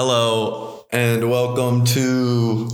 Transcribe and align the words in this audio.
Hello 0.00 0.86
and 0.92 1.28
welcome 1.28 1.84
to 1.86 2.68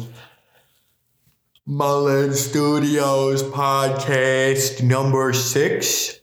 Mullen 1.64 2.34
Studios 2.34 3.42
podcast 3.42 4.82
number 4.82 5.32
six. 5.32 6.20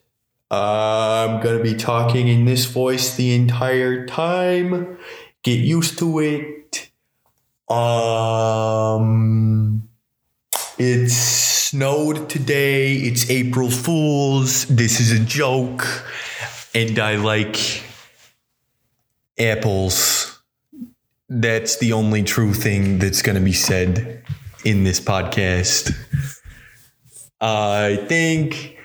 I'm 0.52 1.42
gonna 1.42 1.64
be 1.64 1.74
talking 1.74 2.28
in 2.28 2.46
this 2.46 2.66
voice 2.66 3.16
the 3.16 3.34
entire 3.34 4.06
time. 4.06 5.00
Get 5.42 5.60
used 5.60 5.98
to 5.98 6.20
it. 6.20 6.92
Um, 7.68 9.90
it's 10.78 11.16
snowed 11.16 12.30
today. 12.30 12.94
It's 12.94 13.28
April 13.28 13.72
Fools. 13.72 14.68
This 14.68 15.00
is 15.00 15.20
a 15.20 15.26
joke, 15.26 15.84
and 16.76 17.00
I 17.00 17.16
like 17.16 17.58
apples 19.40 20.11
that's 21.34 21.78
the 21.78 21.94
only 21.94 22.24
true 22.24 22.54
thing 22.54 23.00
that's 23.00 23.22
going 23.22 23.38
to 23.38 23.42
be 23.42 23.54
said 23.54 24.22
in 24.66 24.84
this 24.84 25.00
podcast. 25.00 25.96
I 27.40 28.06
think 28.08 28.78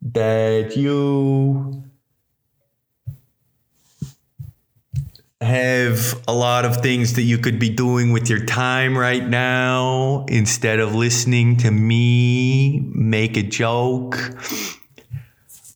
that 0.00 0.78
you 0.78 1.84
have 5.42 6.22
a 6.26 6.32
lot 6.32 6.64
of 6.64 6.78
things 6.78 7.14
that 7.14 7.22
you 7.22 7.36
could 7.36 7.58
be 7.58 7.68
doing 7.68 8.12
with 8.12 8.30
your 8.30 8.44
time 8.46 8.96
right 8.96 9.26
now 9.26 10.24
instead 10.28 10.80
of 10.80 10.94
listening 10.94 11.58
to 11.58 11.70
me 11.70 12.80
make 12.94 13.36
a 13.36 13.42
joke. 13.42 14.18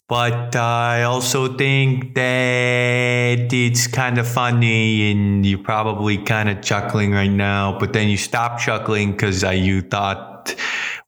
But 0.06 0.54
I 0.54 1.04
also 1.04 1.56
think 1.56 2.14
that 2.14 3.52
it's 3.52 3.86
kind 3.86 4.18
of 4.18 4.28
funny 4.28 5.10
and 5.10 5.46
you're 5.46 5.58
probably 5.58 6.18
kind 6.18 6.50
of 6.50 6.60
chuckling 6.60 7.12
right 7.12 7.30
now, 7.30 7.78
but 7.78 7.94
then 7.94 8.08
you 8.08 8.18
stop 8.18 8.58
chuckling 8.58 9.12
because 9.12 9.42
you 9.42 9.80
thought, 9.80 10.54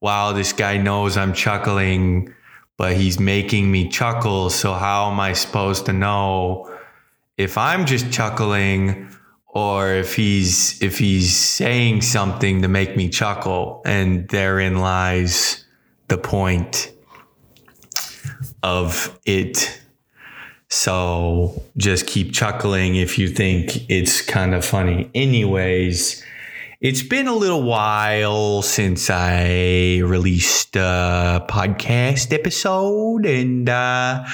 wow, 0.01 0.33
this 0.33 0.55
guy 0.55 0.79
knows 0.79 1.19
I'm 1.19 1.35
chuckling, 1.35 2.35
but 2.79 2.97
he's 2.97 3.21
making 3.21 3.71
me 3.71 3.91
chuckle. 3.91 4.49
So 4.49 4.73
how 4.73 5.11
am 5.11 5.21
I 5.21 5.35
supposed 5.35 5.85
to 5.87 5.93
know 5.93 6.75
if 7.37 7.59
I'm 7.59 7.85
just 7.85 8.11
chuckling 8.11 9.11
or 9.47 9.93
if 9.93 10.17
he's 10.17 10.83
if 10.83 10.99
he's 10.99 11.37
saying 11.37 12.01
something 12.01 12.63
to 12.63 12.69
make 12.69 12.97
me 12.97 13.11
chuckle? 13.11 13.83
And 13.85 14.27
therein 14.31 14.79
lies 14.79 15.67
the 16.09 16.17
point 16.17 16.96
of 18.63 19.19
it. 19.25 19.81
So 20.69 21.63
just 21.77 22.07
keep 22.07 22.33
chuckling 22.33 22.97
if 22.97 23.19
you 23.19 23.29
think 23.29 23.89
it's 23.89 24.21
kind 24.21 24.55
of 24.55 24.65
funny. 24.65 25.09
Anyways, 25.15 26.25
it's 26.81 27.03
been 27.03 27.29
a 27.29 27.35
little 27.35 27.63
while 27.63 28.63
since 28.63 29.09
I 29.09 29.99
released 30.05 30.77
a 30.77 31.47
podcast 31.49 32.33
episode, 32.33 33.27
and 33.27 33.69
uh, 33.69 34.25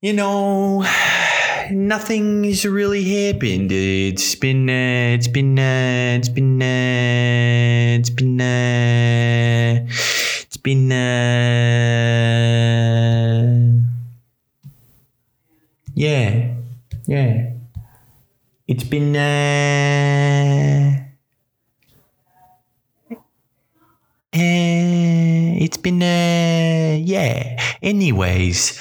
you 0.00 0.12
know, 0.12 0.84
nothing's 1.70 2.66
really 2.66 3.04
happened. 3.04 3.70
It's 3.70 4.34
been, 4.34 4.68
uh, 4.68 5.14
it's 5.14 5.28
been, 5.28 5.58
uh, 5.58 6.16
it's 6.18 6.28
been, 6.28 6.60
uh, 6.60 7.98
it's 7.98 8.10
been, 8.10 8.40
uh, 8.40 9.86
been, 10.62 10.92
uh, 10.92 11.02
yeah, 15.94 16.54
yeah. 17.06 17.50
It's 18.68 18.84
been, 18.84 19.16
uh, 19.16 20.96
uh, 23.10 23.18
it's 24.34 25.76
been, 25.76 26.02
uh, 26.02 26.96
yeah. 27.04 27.60
Anyways, 27.82 28.78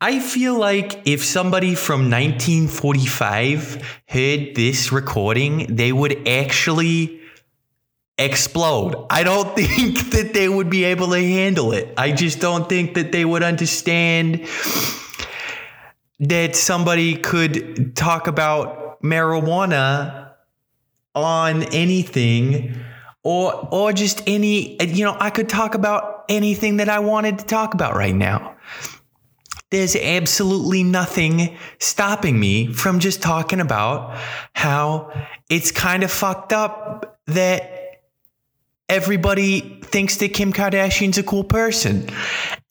I 0.00 0.20
feel 0.20 0.58
like 0.58 1.06
if 1.06 1.22
somebody 1.22 1.74
from 1.74 2.10
1945 2.10 4.00
heard 4.08 4.54
this 4.54 4.90
recording, 4.90 5.66
they 5.68 5.92
would 5.92 6.26
actually 6.26 7.17
explode. 8.18 9.06
I 9.10 9.22
don't 9.22 9.54
think 9.56 10.10
that 10.10 10.34
they 10.34 10.48
would 10.48 10.68
be 10.68 10.84
able 10.84 11.08
to 11.10 11.20
handle 11.20 11.72
it. 11.72 11.94
I 11.96 12.12
just 12.12 12.40
don't 12.40 12.68
think 12.68 12.94
that 12.94 13.12
they 13.12 13.24
would 13.24 13.42
understand 13.42 14.46
that 16.20 16.56
somebody 16.56 17.16
could 17.16 17.94
talk 17.94 18.26
about 18.26 19.02
marijuana 19.02 20.32
on 21.14 21.62
anything 21.64 22.74
or 23.22 23.68
or 23.70 23.92
just 23.92 24.22
any 24.26 24.82
you 24.82 25.04
know 25.04 25.16
I 25.18 25.30
could 25.30 25.48
talk 25.48 25.74
about 25.74 26.24
anything 26.28 26.78
that 26.78 26.88
I 26.88 26.98
wanted 26.98 27.38
to 27.38 27.44
talk 27.44 27.74
about 27.74 27.94
right 27.94 28.14
now. 28.14 28.56
There's 29.70 29.94
absolutely 29.96 30.82
nothing 30.82 31.56
stopping 31.78 32.40
me 32.40 32.72
from 32.72 33.00
just 33.00 33.20
talking 33.20 33.60
about 33.60 34.16
how 34.54 35.12
it's 35.50 35.70
kind 35.70 36.02
of 36.02 36.10
fucked 36.10 36.54
up 36.54 37.20
that 37.26 37.77
everybody 38.88 39.80
thinks 39.82 40.16
that 40.16 40.34
Kim 40.34 40.52
Kardashian's 40.52 41.18
a 41.18 41.22
cool 41.22 41.44
person. 41.44 42.08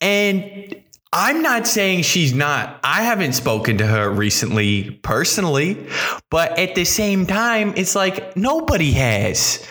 And 0.00 0.74
I'm 1.12 1.42
not 1.42 1.66
saying 1.66 2.02
she's 2.02 2.34
not. 2.34 2.78
I 2.84 3.02
haven't 3.02 3.32
spoken 3.32 3.78
to 3.78 3.86
her 3.86 4.10
recently 4.10 4.90
personally, 5.02 5.86
but 6.30 6.58
at 6.58 6.74
the 6.74 6.84
same 6.84 7.26
time, 7.26 7.72
it's 7.76 7.94
like 7.94 8.36
nobody 8.36 8.92
has. 8.92 9.66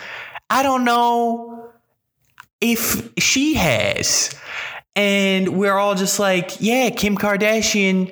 I 0.49 0.63
don't 0.63 0.83
know 0.83 1.69
if 2.59 3.11
she 3.19 3.53
has. 3.53 4.33
And 4.95 5.59
we're 5.59 5.75
all 5.75 5.93
just 5.93 6.19
like, 6.19 6.59
yeah, 6.59 6.89
Kim 6.89 7.15
Kardashian 7.15 8.11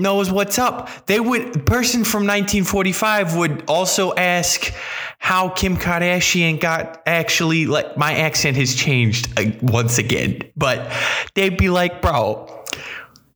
knows 0.00 0.30
what's 0.30 0.58
up. 0.58 0.88
They 1.06 1.20
would 1.20 1.66
person 1.66 2.04
from 2.04 2.22
1945 2.22 3.36
would 3.36 3.64
also 3.68 4.14
ask 4.14 4.72
how 5.18 5.50
Kim 5.50 5.76
Kardashian 5.76 6.58
got 6.58 7.02
actually 7.06 7.66
like 7.66 7.96
my 7.96 8.14
accent 8.14 8.56
has 8.56 8.74
changed 8.74 9.38
uh, 9.38 9.50
once 9.62 9.98
again, 9.98 10.40
but 10.56 10.90
they'd 11.34 11.56
be 11.56 11.68
like, 11.68 12.02
"Bro, 12.02 12.64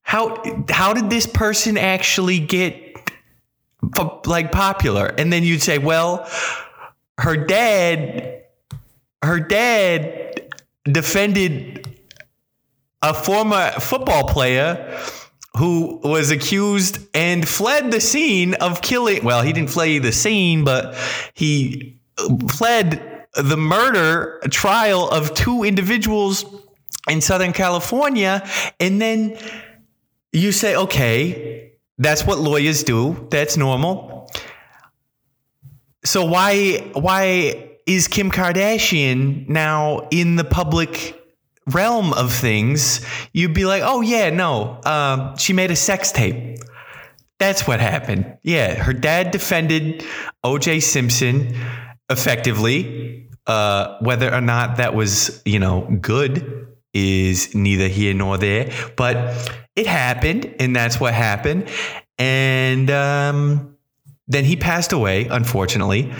how 0.03 0.43
how 0.71 0.95
did 0.95 1.11
this 1.11 1.27
person 1.27 1.77
actually 1.77 2.41
get 2.41 2.97
like 4.27 4.51
popular?" 4.51 5.07
And 5.07 5.33
then 5.33 5.43
you'd 5.43 5.63
say, 5.63 5.79
"Well, 5.79 6.29
her 7.19 7.37
dad 7.37 8.43
her 9.23 9.41
dad 9.41 10.51
defended 10.85 11.89
a 13.03 13.13
former 13.13 13.71
football 13.73 14.29
player 14.29 14.99
who 15.57 16.01
was 16.03 16.31
accused 16.31 16.99
and 17.15 17.49
fled 17.49 17.91
the 17.91 18.01
scene 18.01 18.55
of 18.55 18.83
killing. 18.83 19.23
Well, 19.25 19.43
he 19.43 19.53
didn't 19.53 19.71
flee 19.71 19.99
the 19.99 20.13
scene, 20.13 20.65
but 20.65 20.97
he 21.35 21.99
uh, 22.19 22.37
fled 22.49 23.27
the 23.35 23.57
murder 23.57 24.41
trial 24.51 25.09
of 25.09 25.35
two 25.35 25.65
individuals 25.65 26.45
in 27.09 27.21
Southern 27.21 27.53
California. 27.53 28.47
And 28.81 29.01
then 29.01 29.39
you 30.33 30.53
say, 30.53 30.77
okay, 30.77 31.73
that's 31.99 32.25
what 32.25 32.39
lawyers 32.39 32.83
do. 32.83 33.29
That's 33.31 33.57
normal. 33.57 34.31
So 36.05 36.25
why 36.25 36.91
why 36.93 37.71
is 37.87 38.09
Kim 38.09 38.31
Kardashian 38.31 39.49
now 39.49 40.09
in 40.11 40.37
the 40.37 40.45
public 40.45 41.24
realm 41.67 42.13
of 42.13 42.33
things, 42.33 43.05
you'd 43.33 43.55
be 43.55 43.65
like, 43.65 43.83
oh, 43.85 44.01
yeah, 44.01 44.31
no, 44.31 44.81
um, 44.85 45.37
she 45.37 45.53
made 45.53 45.71
a 45.71 45.77
sex 45.77 46.13
tape. 46.13 46.59
That's 47.39 47.67
what 47.67 47.81
happened. 47.81 48.39
Yeah, 48.43 48.75
her 48.75 48.93
dad 48.93 49.31
defended 49.31 50.05
OJ 50.45 50.83
Simpson 50.83 51.55
effectively. 52.11 53.29
Uh, 53.47 53.99
whether 54.01 54.33
or 54.33 54.41
not 54.41 54.79
that 54.79 54.95
was, 54.95 55.43
you 55.45 55.59
know, 55.59 55.83
good 56.01 56.69
is 56.95 57.55
neither 57.55 57.89
here 57.89 58.15
nor 58.15 58.39
there, 58.39 58.73
but 58.97 59.61
it 59.77 59.87
happened, 59.87 60.55
and 60.59 60.75
that's 60.75 60.99
what 60.99 61.13
happened. 61.13 61.69
And 62.17 62.91
um, 62.91 63.77
then 64.29 64.45
he 64.45 64.57
passed 64.57 64.93
away, 64.93 65.27
unfortunately. 65.27 66.13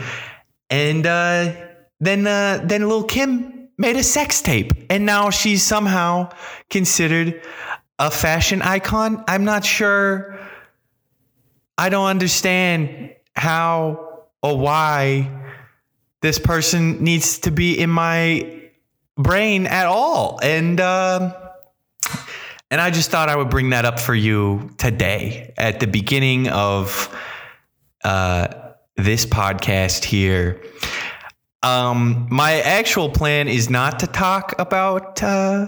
And 0.69 1.05
uh, 1.05 1.53
then, 1.99 2.27
uh, 2.27 2.61
then 2.63 2.81
little 2.81 3.05
Kim 3.05 3.64
made 3.77 3.95
a 3.95 4.03
sex 4.03 4.41
tape 4.41 4.71
and 4.89 5.05
now 5.05 5.29
she's 5.29 5.63
somehow 5.63 6.29
considered 6.69 7.41
a 7.99 8.11
fashion 8.11 8.61
icon. 8.61 9.23
I'm 9.27 9.43
not 9.43 9.65
sure. 9.65 10.39
I 11.77 11.89
don't 11.89 12.07
understand 12.07 13.13
how 13.35 14.23
or 14.41 14.57
why 14.57 15.29
this 16.21 16.39
person 16.39 17.03
needs 17.03 17.39
to 17.39 17.51
be 17.51 17.77
in 17.77 17.89
my 17.89 18.61
brain 19.17 19.67
at 19.67 19.85
all. 19.85 20.39
And, 20.41 20.79
um, 20.79 21.33
and 22.71 22.81
I 22.81 22.91
just 22.91 23.11
thought 23.11 23.29
I 23.29 23.35
would 23.35 23.49
bring 23.49 23.69
that 23.71 23.85
up 23.85 23.99
for 23.99 24.15
you 24.15 24.71
today 24.77 25.53
at 25.57 25.79
the 25.79 25.87
beginning 25.87 26.47
of 26.49 27.15
uh, 28.03 28.47
this 28.95 29.25
podcast 29.25 30.03
here. 30.03 30.61
Um, 31.65 32.27
my 32.29 32.61
actual 32.61 33.09
plan 33.09 33.47
is 33.47 33.71
not 33.71 33.99
to 33.99 34.07
talk 34.07 34.53
about 34.59 35.23
uh, 35.23 35.65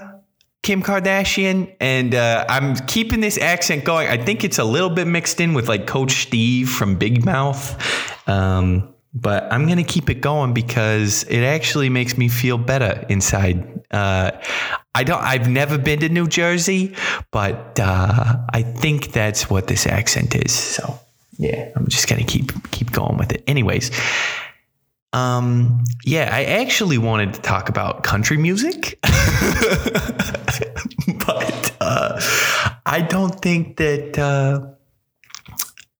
Kim 0.61 0.83
Kardashian, 0.83 1.75
and 1.79 2.13
uh, 2.13 2.45
I'm 2.47 2.75
keeping 2.85 3.19
this 3.19 3.39
accent 3.39 3.83
going. 3.83 4.07
I 4.07 4.23
think 4.23 4.43
it's 4.43 4.59
a 4.59 4.63
little 4.63 4.91
bit 4.91 5.07
mixed 5.07 5.41
in 5.41 5.55
with 5.55 5.67
like 5.67 5.87
Coach 5.87 6.21
Steve 6.21 6.69
from 6.69 6.97
Big 6.97 7.25
Mouth. 7.25 8.29
Um, 8.29 8.93
but 9.15 9.51
I'm 9.51 9.67
gonna 9.67 9.83
keep 9.83 10.11
it 10.11 10.21
going 10.21 10.53
because 10.53 11.23
it 11.23 11.41
actually 11.41 11.89
makes 11.89 12.15
me 12.15 12.27
feel 12.27 12.59
better 12.59 13.03
inside. 13.09 13.81
Uh, 13.89 14.31
I 14.93 15.03
don't. 15.03 15.23
I've 15.23 15.49
never 15.49 15.79
been 15.79 16.01
to 16.01 16.09
New 16.09 16.27
Jersey, 16.27 16.93
but 17.31 17.79
uh, 17.79 18.35
I 18.53 18.61
think 18.61 19.13
that's 19.13 19.49
what 19.49 19.65
this 19.65 19.87
accent 19.87 20.35
is. 20.35 20.51
So 20.51 20.99
yeah, 21.39 21.71
I'm 21.75 21.87
just 21.87 22.07
gonna 22.07 22.23
keep 22.23 22.51
keep 22.69 22.91
going 22.91 23.17
with 23.17 23.31
it. 23.31 23.43
Anyways, 23.47 23.89
um, 25.13 25.83
yeah, 26.03 26.29
I 26.31 26.43
actually 26.43 26.97
wanted 26.97 27.33
to 27.35 27.41
talk 27.41 27.69
about 27.69 28.03
country 28.03 28.37
music, 28.37 28.99
but 31.25 31.75
uh, 31.79 32.21
I 32.85 33.05
don't 33.07 33.39
think 33.41 33.77
that. 33.77 34.17
Uh, 34.17 34.73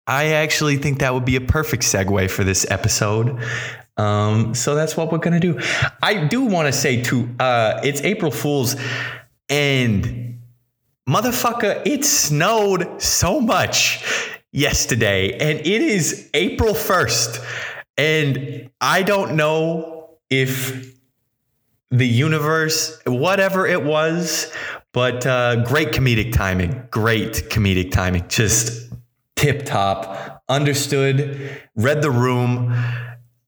I 0.10 0.28
actually 0.28 0.78
think 0.78 1.00
that 1.00 1.14
would 1.14 1.26
be 1.26 1.36
a 1.36 1.42
perfect 1.42 1.84
segue 1.84 2.30
for 2.30 2.46
this 2.46 2.66
episode. 2.72 3.42
Um, 3.98 4.56
so 4.56 4.74
that's 4.74 4.96
what 4.96 5.12
we're 5.12 5.18
gonna 5.18 5.40
do. 5.40 5.60
I 6.02 6.26
do 6.28 6.44
want 6.44 6.68
to 6.68 6.72
say 6.72 7.02
too, 7.02 7.30
uh, 7.40 7.82
it's 7.84 8.02
April 8.02 8.32
Fools, 8.32 8.78
and 9.50 10.40
motherfucker, 11.10 11.86
it 11.86 12.06
snowed 12.06 13.02
so 13.02 13.42
much 13.42 14.02
yesterday, 14.54 15.32
and 15.34 15.60
it 15.60 15.82
is 15.82 16.30
April 16.34 16.74
first, 16.74 17.42
and 17.98 18.67
I 18.82 19.04
don't 19.04 19.36
know 19.36 20.18
if 20.30 20.96
the 21.90 22.08
universe, 22.08 23.00
whatever 23.06 23.66
it 23.66 23.84
was, 23.84 24.52
but 24.94 25.26
uh, 25.26 25.64
great 25.64 25.90
comedic 25.90 26.34
timing. 26.34 26.88
Great 26.92 27.50
comedic 27.50 27.92
timing. 27.92 28.28
Just 28.28 28.92
tip 29.36 29.66
top. 29.66 30.44
Understood. 30.50 31.62
Read 31.76 32.02
the 32.02 32.12
room 32.12 32.74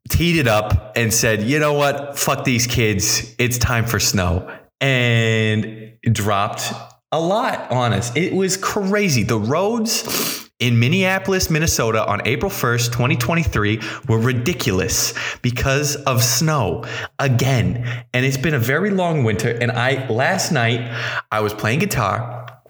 teed 0.10 0.38
it 0.38 0.48
up 0.48 0.94
and 0.98 1.14
said, 1.14 1.44
you 1.44 1.60
know 1.60 1.74
what? 1.74 2.18
Fuck 2.18 2.44
these 2.44 2.68
kids. 2.68 3.36
It's 3.38 3.58
time 3.58 3.86
for 3.86 4.00
snow. 4.00 4.54
And 4.82 5.94
dropped 6.04 6.74
a 7.12 7.20
lot 7.20 7.72
on 7.72 7.94
us. 7.94 8.16
It 8.16 8.34
was 8.34 8.58
crazy. 8.58 9.24
The 9.24 9.40
roads 9.40 10.49
in 10.60 10.78
Minneapolis, 10.78 11.50
Minnesota 11.50 12.06
on 12.06 12.22
April 12.26 12.52
1st, 12.52 12.88
2023 12.88 13.80
were 14.08 14.20
ridiculous 14.20 15.14
because 15.42 15.96
of 15.96 16.22
snow 16.22 16.84
again. 17.18 18.06
And 18.14 18.26
it's 18.26 18.38
been 18.38 18.54
a 18.54 18.60
very 18.60 18.90
long 18.90 19.24
winter. 19.24 19.50
And 19.50 19.72
I, 19.72 20.08
last 20.10 20.52
night, 20.52 20.94
I 21.32 21.40
was 21.40 21.54
playing 21.54 21.80
guitar 21.80 22.62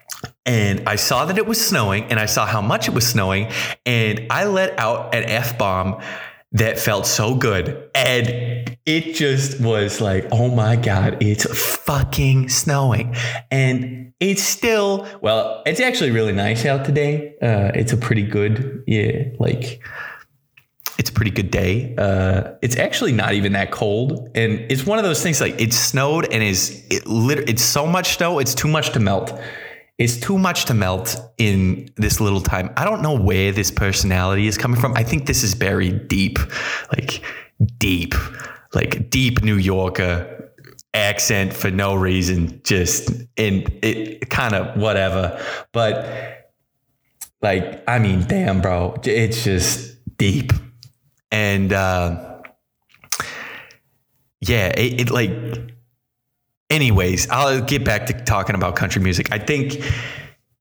and 0.45 0.87
I 0.87 0.95
saw 0.97 1.25
that 1.25 1.37
it 1.37 1.47
was 1.47 1.65
snowing 1.65 2.05
and 2.05 2.19
I 2.19 2.27
saw 2.27 2.45
how 2.45 2.61
much 2.61 2.87
it 2.87 2.93
was 2.93 3.07
snowing. 3.07 3.51
And 3.87 4.27
I 4.29 4.45
let 4.45 4.77
out 4.79 5.15
an 5.15 5.23
F 5.23 5.57
bomb 5.57 5.99
that 6.51 6.79
felt 6.79 7.05
so 7.05 7.35
good. 7.35 7.89
And 7.93 8.77
it 8.85 9.13
just 9.13 9.59
was 9.61 10.01
like, 10.01 10.27
oh 10.31 10.49
my 10.49 10.75
God, 10.75 11.21
it's 11.21 11.45
fucking 11.85 12.49
snowing. 12.49 13.15
And 13.51 14.13
it's 14.19 14.43
still, 14.43 15.07
well, 15.21 15.61
it's 15.65 15.79
actually 15.79 16.11
really 16.11 16.33
nice 16.33 16.65
out 16.65 16.85
today. 16.85 17.35
Uh, 17.41 17.71
it's 17.75 17.93
a 17.93 17.97
pretty 17.97 18.23
good, 18.23 18.83
yeah, 18.87 19.25
like, 19.39 19.81
it's 20.97 21.09
a 21.09 21.13
pretty 21.13 21.31
good 21.31 21.49
day. 21.49 21.95
Uh, 21.97 22.55
it's 22.61 22.75
actually 22.75 23.13
not 23.13 23.33
even 23.33 23.53
that 23.53 23.71
cold, 23.71 24.29
and 24.35 24.59
it's 24.69 24.85
one 24.85 24.99
of 24.99 25.05
those 25.05 25.23
things 25.23 25.39
like 25.39 25.59
it 25.59 25.71
snowed 25.71 26.25
and 26.33 26.43
is 26.43 26.85
it 26.91 27.07
lit- 27.07 27.49
it's 27.49 27.63
so 27.63 27.87
much 27.87 28.17
snow, 28.17 28.37
it's 28.39 28.53
too 28.53 28.67
much 28.67 28.91
to 28.91 28.99
melt. 28.99 29.31
It's 29.99 30.17
too 30.17 30.37
much 30.37 30.65
to 30.65 30.73
melt 30.73 31.17
in 31.37 31.89
this 31.97 32.21
little 32.21 32.39
time. 32.39 32.71
I 32.77 32.85
don't 32.85 33.01
know 33.01 33.19
where 33.19 33.51
this 33.51 33.69
personality 33.69 34.47
is 34.47 34.57
coming 34.57 34.79
from. 34.79 34.95
I 34.95 35.03
think 35.03 35.27
this 35.27 35.43
is 35.43 35.53
buried 35.53 36.07
deep, 36.07 36.39
like 36.95 37.21
deep, 37.77 38.15
like 38.73 39.09
deep 39.09 39.43
New 39.43 39.57
Yorker 39.57 40.51
accent 40.93 41.53
for 41.53 41.69
no 41.69 41.95
reason, 41.95 42.61
just 42.63 43.11
in 43.35 43.65
it 43.83 44.29
kind 44.29 44.55
of 44.55 44.79
whatever. 44.79 45.43
But 45.73 46.49
like, 47.41 47.83
I 47.85 47.99
mean, 47.99 48.25
damn, 48.25 48.61
bro, 48.61 48.95
it's 49.03 49.43
just 49.43 49.97
deep. 50.17 50.53
And 51.29 51.73
uh, 51.73 52.41
yeah, 54.39 54.67
it, 54.69 55.01
it 55.01 55.11
like 55.11 55.31
anyways, 56.69 57.29
I'll 57.29 57.61
get 57.61 57.83
back 57.83 58.05
to 58.07 58.13
talking 58.13 58.55
about 58.55 58.75
country 58.75 59.01
music. 59.01 59.31
I 59.31 59.39
think, 59.39 59.83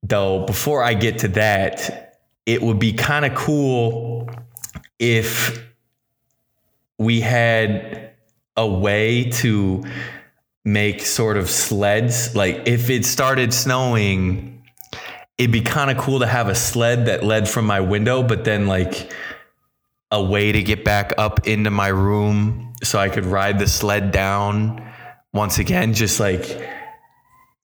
though, 0.03 0.47
before 0.47 0.83
I 0.83 0.95
get 0.95 1.19
to 1.21 1.29
that, 1.29 2.19
it 2.47 2.63
would 2.63 2.79
be 2.79 2.93
kind 2.93 3.25
of 3.25 3.35
cool 3.35 4.29
if 4.99 5.65
we 6.99 7.21
had 7.21 8.13
a 8.57 8.67
way 8.67 9.31
to 9.31 9.85
make 10.65 11.03
sort 11.03 11.37
of 11.37 11.49
sleds. 11.49 12.35
Like, 12.35 12.67
if 12.67 12.91
it 12.91 13.05
started 13.05 13.55
snowing, 13.55 14.63
it'd 15.37 15.53
be 15.53 15.61
kind 15.61 15.91
of 15.91 15.99
cool 15.99 16.21
to 16.21 16.27
have 16.27 16.49
a 16.49 16.55
sled 16.55 17.07
that 17.07 17.23
led 17.23 17.49
from 17.49 17.67
my 17.67 17.81
window, 17.81 18.23
but 18.23 18.45
then, 18.45 18.67
like, 18.67 19.13
a 20.11 20.23
way 20.23 20.53
to 20.53 20.63
get 20.63 20.85
back 20.85 21.13
up 21.19 21.47
into 21.47 21.71
my 21.71 21.89
room 21.89 22.75
so 22.83 22.99
I 22.99 23.11
could 23.11 23.27
ride 23.27 23.59
the 23.59 23.67
sled 23.67 24.11
down 24.11 24.88
once 25.33 25.59
again 25.59 25.93
just 25.95 26.21
like 26.21 26.61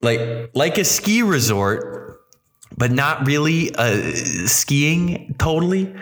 like 0.03 0.51
like 0.55 0.79
a 0.79 0.85
ski 0.85 1.23
resort 1.23 2.21
but 2.77 2.91
not 2.91 3.27
really 3.27 3.75
uh, 3.75 4.13
skiing 4.47 5.35
totally. 5.39 5.95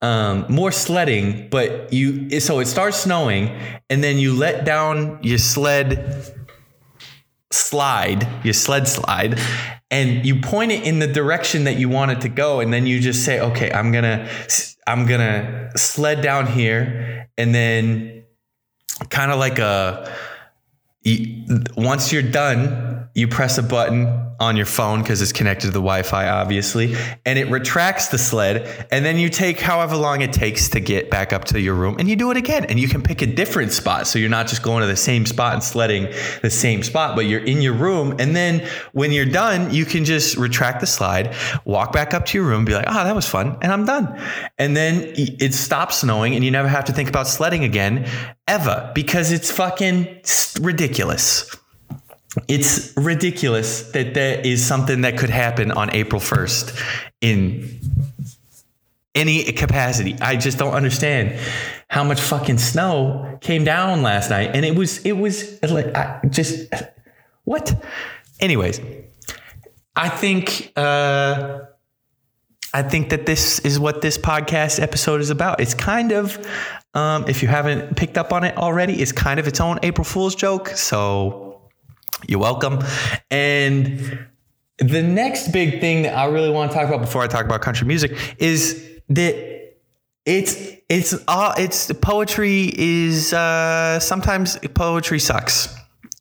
Um, 0.00 0.46
more 0.48 0.72
sledding 0.72 1.48
but 1.48 1.92
you 1.92 2.40
so 2.40 2.58
it 2.58 2.66
starts 2.66 2.96
snowing 2.96 3.56
and 3.88 4.02
then 4.02 4.18
you 4.18 4.34
let 4.34 4.64
down 4.64 5.20
your 5.22 5.38
sled 5.38 6.34
slide 7.52 8.26
your 8.42 8.52
sled 8.52 8.88
slide 8.88 9.38
and 9.92 10.26
you 10.26 10.40
point 10.40 10.72
it 10.72 10.82
in 10.82 10.98
the 10.98 11.06
direction 11.06 11.64
that 11.64 11.76
you 11.76 11.88
want 11.88 12.10
it 12.10 12.22
to 12.22 12.28
go. 12.28 12.58
And 12.58 12.72
then 12.72 12.84
you 12.84 12.98
just 12.98 13.24
say 13.24 13.38
okay 13.38 13.70
i'm 13.70 13.92
gonna 13.92 14.28
i'm 14.88 15.06
gonna 15.06 15.70
sled 15.76 16.20
down 16.20 16.48
here 16.48 17.28
and 17.38 17.54
then 17.54 18.24
kind 19.08 19.30
of 19.30 19.38
like 19.38 19.60
a 19.60 20.12
you, 21.02 21.62
once 21.76 22.12
you're 22.12 22.22
done, 22.22 23.01
you 23.14 23.28
press 23.28 23.58
a 23.58 23.62
button 23.62 24.06
on 24.40 24.56
your 24.56 24.66
phone 24.66 25.02
because 25.02 25.20
it's 25.20 25.32
connected 25.32 25.66
to 25.66 25.72
the 25.72 25.80
Wi-Fi, 25.80 26.28
obviously, 26.28 26.96
and 27.26 27.38
it 27.38 27.48
retracts 27.50 28.08
the 28.08 28.18
sled. 28.18 28.86
And 28.90 29.04
then 29.04 29.18
you 29.18 29.28
take 29.28 29.60
however 29.60 29.96
long 29.96 30.22
it 30.22 30.32
takes 30.32 30.70
to 30.70 30.80
get 30.80 31.10
back 31.10 31.32
up 31.32 31.44
to 31.46 31.60
your 31.60 31.74
room, 31.74 31.96
and 31.98 32.08
you 32.08 32.16
do 32.16 32.30
it 32.30 32.36
again. 32.36 32.64
And 32.64 32.80
you 32.80 32.88
can 32.88 33.02
pick 33.02 33.22
a 33.22 33.26
different 33.26 33.72
spot, 33.72 34.06
so 34.06 34.18
you're 34.18 34.30
not 34.30 34.46
just 34.46 34.62
going 34.62 34.80
to 34.80 34.86
the 34.86 34.96
same 34.96 35.26
spot 35.26 35.52
and 35.52 35.62
sledding 35.62 36.12
the 36.40 36.50
same 36.50 36.82
spot, 36.82 37.14
but 37.14 37.26
you're 37.26 37.44
in 37.44 37.60
your 37.60 37.74
room. 37.74 38.16
And 38.18 38.34
then 38.34 38.66
when 38.92 39.12
you're 39.12 39.26
done, 39.26 39.72
you 39.72 39.84
can 39.84 40.04
just 40.04 40.36
retract 40.36 40.80
the 40.80 40.86
slide, 40.86 41.34
walk 41.64 41.92
back 41.92 42.14
up 42.14 42.26
to 42.26 42.38
your 42.38 42.46
room, 42.46 42.64
be 42.64 42.74
like, 42.74 42.86
"Ah, 42.88 43.02
oh, 43.02 43.04
that 43.04 43.14
was 43.14 43.28
fun," 43.28 43.56
and 43.60 43.70
I'm 43.70 43.84
done. 43.84 44.18
And 44.58 44.76
then 44.76 45.12
it 45.14 45.54
stops 45.54 45.98
snowing, 45.98 46.34
and 46.34 46.44
you 46.44 46.50
never 46.50 46.68
have 46.68 46.86
to 46.86 46.92
think 46.92 47.08
about 47.08 47.28
sledding 47.28 47.62
again 47.62 48.08
ever 48.48 48.90
because 48.94 49.30
it's 49.32 49.50
fucking 49.50 50.20
ridiculous. 50.60 51.54
It's 52.48 52.94
ridiculous 52.96 53.90
that 53.92 54.14
there 54.14 54.40
is 54.40 54.64
something 54.64 55.02
that 55.02 55.18
could 55.18 55.30
happen 55.30 55.70
on 55.70 55.90
April 55.90 56.20
1st 56.20 56.78
in 57.20 57.80
any 59.14 59.44
capacity. 59.52 60.16
I 60.20 60.36
just 60.36 60.58
don't 60.58 60.72
understand 60.72 61.38
how 61.88 62.04
much 62.04 62.20
fucking 62.20 62.58
snow 62.58 63.38
came 63.42 63.64
down 63.64 64.02
last 64.02 64.30
night 64.30 64.52
and 64.54 64.64
it 64.64 64.74
was 64.74 65.04
it 65.04 65.12
was 65.12 65.60
like 65.62 65.94
I 65.94 66.20
just 66.30 66.72
what? 67.44 67.84
Anyways, 68.40 68.80
I 69.94 70.08
think 70.08 70.72
uh 70.76 71.60
I 72.74 72.82
think 72.82 73.10
that 73.10 73.26
this 73.26 73.58
is 73.60 73.78
what 73.78 74.00
this 74.00 74.16
podcast 74.16 74.80
episode 74.80 75.20
is 75.20 75.28
about. 75.28 75.60
It's 75.60 75.74
kind 75.74 76.10
of, 76.10 76.38
um, 76.94 77.26
if 77.28 77.42
you 77.42 77.48
haven't 77.48 77.98
picked 77.98 78.16
up 78.16 78.32
on 78.32 78.44
it 78.44 78.56
already, 78.56 78.94
it's 79.02 79.12
kind 79.12 79.38
of 79.38 79.46
its 79.46 79.60
own 79.60 79.78
April 79.82 80.04
Fool's 80.04 80.34
joke. 80.34 80.68
So 80.68 81.51
you're 82.26 82.40
welcome. 82.40 82.80
And 83.30 84.28
the 84.78 85.02
next 85.02 85.52
big 85.52 85.80
thing 85.80 86.02
that 86.02 86.16
I 86.16 86.26
really 86.26 86.50
want 86.50 86.70
to 86.72 86.78
talk 86.78 86.88
about 86.88 87.00
before 87.00 87.22
I 87.22 87.26
talk 87.26 87.44
about 87.44 87.60
country 87.60 87.86
music 87.86 88.12
is 88.38 88.88
that 89.08 89.74
it's 90.24 90.56
it's 90.88 91.14
all 91.26 91.52
it's 91.56 91.92
poetry 91.94 92.72
is 92.74 93.32
uh, 93.32 93.98
sometimes 94.00 94.58
poetry 94.74 95.18
sucks 95.18 95.74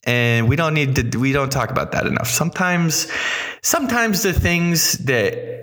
and 0.03 0.49
we 0.49 0.55
don't 0.55 0.73
need 0.73 0.95
to 0.95 1.17
we 1.19 1.31
don't 1.31 1.51
talk 1.51 1.69
about 1.69 1.91
that 1.91 2.07
enough 2.07 2.27
sometimes 2.27 3.11
sometimes 3.61 4.23
the 4.23 4.33
things 4.33 4.93
that 5.05 5.61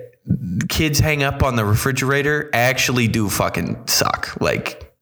kids 0.69 0.99
hang 0.99 1.23
up 1.23 1.43
on 1.43 1.55
the 1.55 1.65
refrigerator 1.65 2.49
actually 2.53 3.07
do 3.07 3.29
fucking 3.29 3.87
suck. 3.87 4.39
Like, 4.39 4.95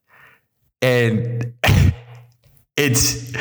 and 0.82 1.53
it's, 2.77 3.36
uh, 3.36 3.39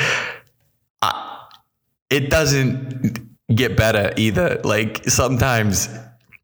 it 2.11 2.31
doesn't 2.31 3.27
get 3.55 3.77
better 3.77 4.13
either. 4.17 4.61
Like 4.65 5.05
sometimes 5.09 5.89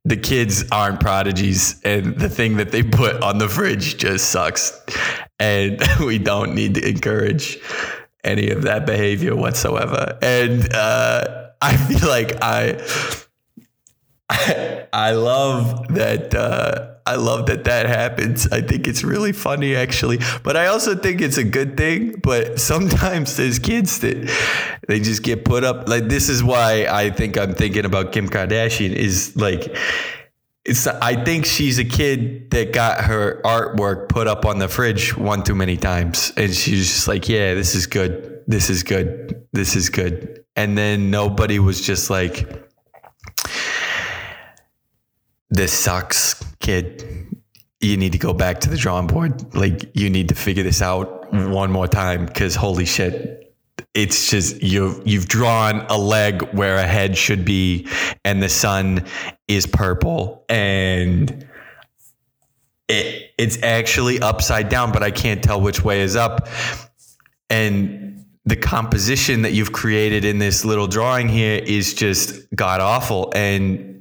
the 0.05 0.17
kids 0.17 0.65
aren't 0.71 1.01
prodigies 1.01 1.81
and 1.85 2.19
the 2.19 2.29
thing 2.29 2.57
that 2.57 2.73
they 2.73 2.83
put 2.83 3.23
on 3.23 3.39
the 3.39 3.49
fridge 3.49 3.97
just 3.99 4.31
sucks. 4.31 4.81
And 5.39 5.81
we 6.01 6.19
don't 6.19 6.55
need 6.55 6.75
to 6.75 6.89
encourage 6.89 7.59
any 8.25 8.51
of 8.51 8.63
that 8.63 8.87
behavior 8.87 9.35
whatsoever. 9.35 10.19
And 10.23 10.73
uh, 10.73 11.51
I 11.61 11.77
feel 11.77 12.09
like 12.09 12.37
I 12.43 12.81
I, 14.93 15.13
love 15.13 15.89
that. 15.95 16.35
Uh, 16.35 16.92
I 17.05 17.17
love 17.17 17.47
that 17.47 17.65
that 17.65 17.87
happens. 17.87 18.47
I 18.53 18.61
think 18.61 18.87
it's 18.87 19.03
really 19.03 19.33
funny, 19.33 19.75
actually. 19.75 20.21
But 20.43 20.57
I 20.57 20.67
also 20.67 20.95
think 20.95 21.21
it's 21.21 21.39
a 21.39 21.45
good 21.45 21.77
thing. 21.77 22.21
But 22.23 22.61
sometimes 22.73 23.37
there's 23.37 23.59
kids 23.59 24.01
that 24.01 24.79
they 24.89 25.01
just 25.01 25.23
get 25.23 25.45
put 25.45 25.65
up. 25.65 25.89
Like 25.89 26.09
this 26.09 26.29
is 26.29 26.43
why 26.45 26.87
I 26.91 27.11
think 27.11 27.37
I'm 27.37 27.55
thinking 27.55 27.85
about 27.85 28.13
Kim 28.13 28.29
Kardashian. 28.29 28.93
Is 28.93 29.37
like. 29.37 29.77
It's, 30.65 30.87
I 30.87 31.25
think 31.25 31.45
she's 31.45 31.81
a 31.81 31.85
kid 31.85 32.53
that 32.53 32.73
got 32.73 33.01
her 33.01 33.43
artwork 33.45 34.09
put 34.09 34.29
up 34.29 34.47
on 34.47 34.61
the 34.61 34.69
fridge 34.69 35.17
one 35.17 35.43
too 35.43 35.57
many 35.57 35.77
times. 35.77 36.33
And 36.37 36.55
she's 36.55 36.87
just 36.87 37.09
like, 37.09 37.29
yeah, 37.29 37.55
this 37.55 37.75
is 37.75 37.89
good. 37.89 38.45
This 38.47 38.71
is 38.71 38.85
good. 38.85 39.45
This 39.53 39.75
is 39.75 39.91
good. 39.91 40.45
And 40.55 40.79
then 40.79 41.11
nobody 41.11 41.59
was 41.59 41.81
just 41.81 42.11
like, 42.11 42.72
this 45.53 45.73
sucks, 45.73 46.43
kid. 46.61 47.29
You 47.81 47.97
need 47.99 48.13
to 48.13 48.19
go 48.19 48.33
back 48.33 48.61
to 48.61 48.71
the 48.71 48.77
drawing 48.77 49.07
board. 49.07 49.55
Like 49.55 49.91
you 49.95 50.09
need 50.09 50.29
to 50.31 50.35
figure 50.35 50.63
this 50.63 50.81
out 50.81 51.33
one 51.33 51.71
more 51.71 51.87
time 51.87 52.25
because 52.25 52.55
holy 52.55 52.87
shit, 52.87 53.55
it's 53.93 54.31
just 54.31 54.63
you've 54.63 55.07
you've 55.07 55.29
drawn 55.29 55.81
a 55.91 55.99
leg 55.99 56.43
where 56.55 56.77
a 56.77 56.87
head 56.87 57.17
should 57.19 57.45
be 57.45 57.87
and 58.25 58.43
the 58.43 58.49
sun 58.49 59.05
is 59.47 59.67
purple 59.67 60.45
and 60.49 61.47
it 62.89 63.33
it's 63.39 63.63
actually 63.63 64.21
upside 64.21 64.69
down 64.69 64.93
but 64.93 65.03
I 65.03 65.11
can't 65.11 65.43
tell 65.43 65.61
which 65.61 65.85
way 65.85 66.01
is 66.01 66.17
up 66.17 66.49
and 67.51 68.25
the 68.45 68.57
composition 68.57 69.43
that 69.43 69.53
you've 69.53 69.73
created 69.73 70.25
in 70.25 70.39
this 70.39 70.65
little 70.65 70.87
drawing 70.87 71.29
here 71.29 71.63
is 71.63 71.93
just 71.93 72.41
god 72.55 72.81
awful 72.81 73.31
and 73.35 73.92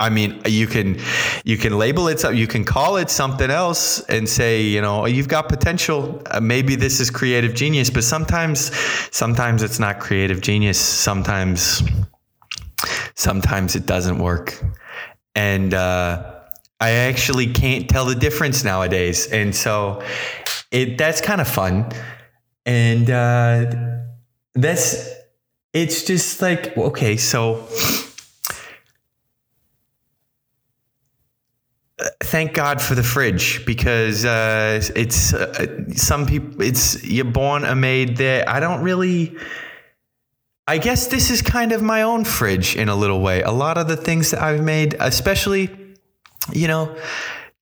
I 0.00 0.08
mean, 0.08 0.40
you 0.46 0.66
can 0.66 0.98
you 1.44 1.58
can 1.58 1.78
label 1.78 2.08
it 2.08 2.24
you 2.34 2.46
can 2.46 2.64
call 2.64 2.96
it 2.96 3.10
something 3.10 3.50
else 3.50 4.00
and 4.08 4.26
say, 4.26 4.62
you 4.62 4.80
know, 4.80 5.04
you've 5.04 5.28
got 5.28 5.48
potential. 5.48 6.22
Uh, 6.30 6.40
maybe 6.40 6.74
this 6.74 7.00
is 7.00 7.10
creative 7.10 7.54
genius, 7.54 7.90
but 7.90 8.02
sometimes 8.02 8.74
sometimes 9.14 9.62
it's 9.62 9.78
not 9.78 10.00
creative 10.00 10.40
genius. 10.40 10.80
Sometimes 10.80 11.82
sometimes 13.14 13.76
it 13.76 13.84
doesn't 13.84 14.18
work. 14.18 14.58
And 15.34 15.74
uh, 15.74 16.34
I 16.80 16.90
actually 16.90 17.52
can't 17.52 17.88
tell 17.88 18.06
the 18.06 18.14
difference 18.14 18.64
nowadays. 18.64 19.26
And 19.26 19.54
so 19.54 20.02
it 20.70 20.96
that's 20.96 21.20
kind 21.20 21.42
of 21.42 21.48
fun. 21.48 21.90
And 22.64 23.10
uh, 23.10 23.70
that's 24.54 25.08
it's 25.74 26.04
just 26.04 26.40
like 26.40 26.74
okay, 26.76 27.18
so 27.18 27.68
thank 32.30 32.52
God 32.54 32.80
for 32.80 32.94
the 32.94 33.02
fridge 33.02 33.66
because 33.66 34.24
uh, 34.24 34.80
it's 34.94 35.34
uh, 35.34 35.84
some 35.94 36.26
people. 36.26 36.62
It's 36.62 37.04
you're 37.04 37.24
born 37.24 37.64
a 37.64 37.74
maid 37.74 38.16
there. 38.16 38.48
I 38.48 38.60
don't 38.60 38.82
really. 38.82 39.36
I 40.66 40.78
guess 40.78 41.08
this 41.08 41.30
is 41.30 41.42
kind 41.42 41.72
of 41.72 41.82
my 41.82 42.02
own 42.02 42.24
fridge 42.24 42.76
in 42.76 42.88
a 42.88 42.94
little 42.94 43.20
way. 43.20 43.42
A 43.42 43.50
lot 43.50 43.76
of 43.76 43.88
the 43.88 43.96
things 43.96 44.30
that 44.30 44.40
I've 44.40 44.62
made, 44.62 44.94
especially, 45.00 45.68
you 46.52 46.68
know, 46.68 46.96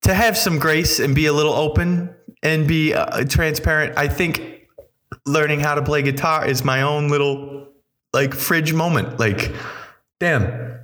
to 0.03 0.13
have 0.13 0.37
some 0.37 0.59
grace 0.59 0.99
and 0.99 1.15
be 1.15 1.25
a 1.25 1.33
little 1.33 1.55
open 1.55 2.15
and 2.43 2.69
be 2.69 2.93
uh, 2.93 3.25
transparent. 3.25 3.97
I 3.97 4.09
think 4.09 4.69
learning 5.25 5.61
how 5.61 5.75
to 5.75 5.83
play 5.83 6.03
guitar 6.03 6.47
is 6.47 6.65
my 6.65 6.83
own 6.83 7.09
little 7.09 7.69
like 8.13 8.35
fridge 8.35 8.75
moment. 8.75 9.19
Like, 9.19 9.55
damn, 10.21 10.78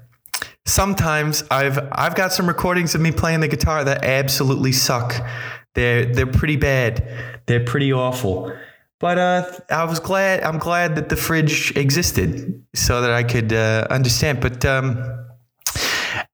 sometimes 0.66 1.44
I've 1.50 1.78
I've 1.92 2.14
got 2.14 2.32
some 2.32 2.46
recordings 2.46 2.94
of 2.94 3.00
me 3.00 3.12
playing 3.12 3.40
the 3.40 3.48
guitar 3.48 3.84
that 3.84 4.04
absolutely 4.04 4.72
suck. 4.72 5.14
They're 5.74 6.06
they're 6.06 6.26
pretty 6.26 6.56
bad. 6.56 7.06
They're 7.46 7.64
pretty 7.64 7.92
awful. 7.92 8.52
But 9.00 9.18
uh, 9.18 9.52
I 9.70 9.84
was 9.84 10.00
glad. 10.00 10.42
I'm 10.42 10.58
glad 10.58 10.96
that 10.96 11.08
the 11.08 11.16
fridge 11.16 11.76
existed 11.76 12.64
so 12.74 13.02
that 13.02 13.10
I 13.10 13.22
could 13.22 13.52
uh, 13.52 13.86
understand. 13.90 14.40
But 14.40 14.64
um, 14.64 15.26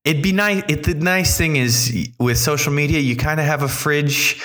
it'd 0.05 0.23
be 0.23 0.33
nice. 0.33 0.63
It, 0.69 0.85
the 0.85 0.95
nice 0.95 1.37
thing 1.37 1.57
is 1.57 2.11
with 2.21 2.39
social 2.39 2.73
media, 2.73 3.01
you 3.01 3.17
kind 3.17 3.41
of 3.41 3.47
have 3.47 3.63
a 3.63 3.69
fridge 3.69 4.43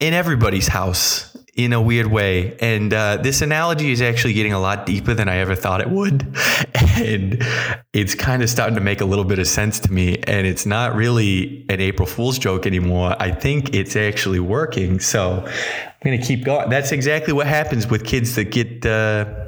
in 0.00 0.14
everybody's 0.14 0.68
house 0.68 1.36
in 1.54 1.72
a 1.72 1.80
weird 1.80 2.06
way. 2.06 2.56
And 2.60 2.92
uh, 2.92 3.18
this 3.18 3.42
analogy 3.42 3.92
is 3.92 4.00
actually 4.00 4.32
getting 4.32 4.52
a 4.52 4.60
lot 4.60 4.86
deeper 4.86 5.14
than 5.14 5.28
I 5.28 5.36
ever 5.36 5.54
thought 5.54 5.80
it 5.80 5.90
would. 5.90 6.36
And 6.96 7.42
it's 7.94 8.14
kind 8.14 8.42
of 8.42 8.50
starting 8.50 8.74
to 8.74 8.80
make 8.80 9.00
a 9.00 9.06
little 9.06 9.24
bit 9.24 9.38
of 9.38 9.46
sense 9.46 9.80
to 9.80 9.92
me. 9.92 10.18
And 10.24 10.46
it's 10.46 10.66
not 10.66 10.94
really 10.94 11.64
an 11.70 11.80
April 11.80 12.06
Fool's 12.06 12.38
joke 12.38 12.66
anymore. 12.66 13.16
I 13.18 13.30
think 13.30 13.74
it's 13.74 13.96
actually 13.96 14.40
working. 14.40 15.00
So 15.00 15.42
I'm 15.46 15.92
going 16.04 16.20
to 16.20 16.26
keep 16.26 16.44
going. 16.44 16.68
That's 16.68 16.92
exactly 16.92 17.32
what 17.32 17.46
happens 17.46 17.86
with 17.86 18.04
kids 18.04 18.34
that 18.36 18.50
get. 18.50 18.84
Uh, 18.84 19.46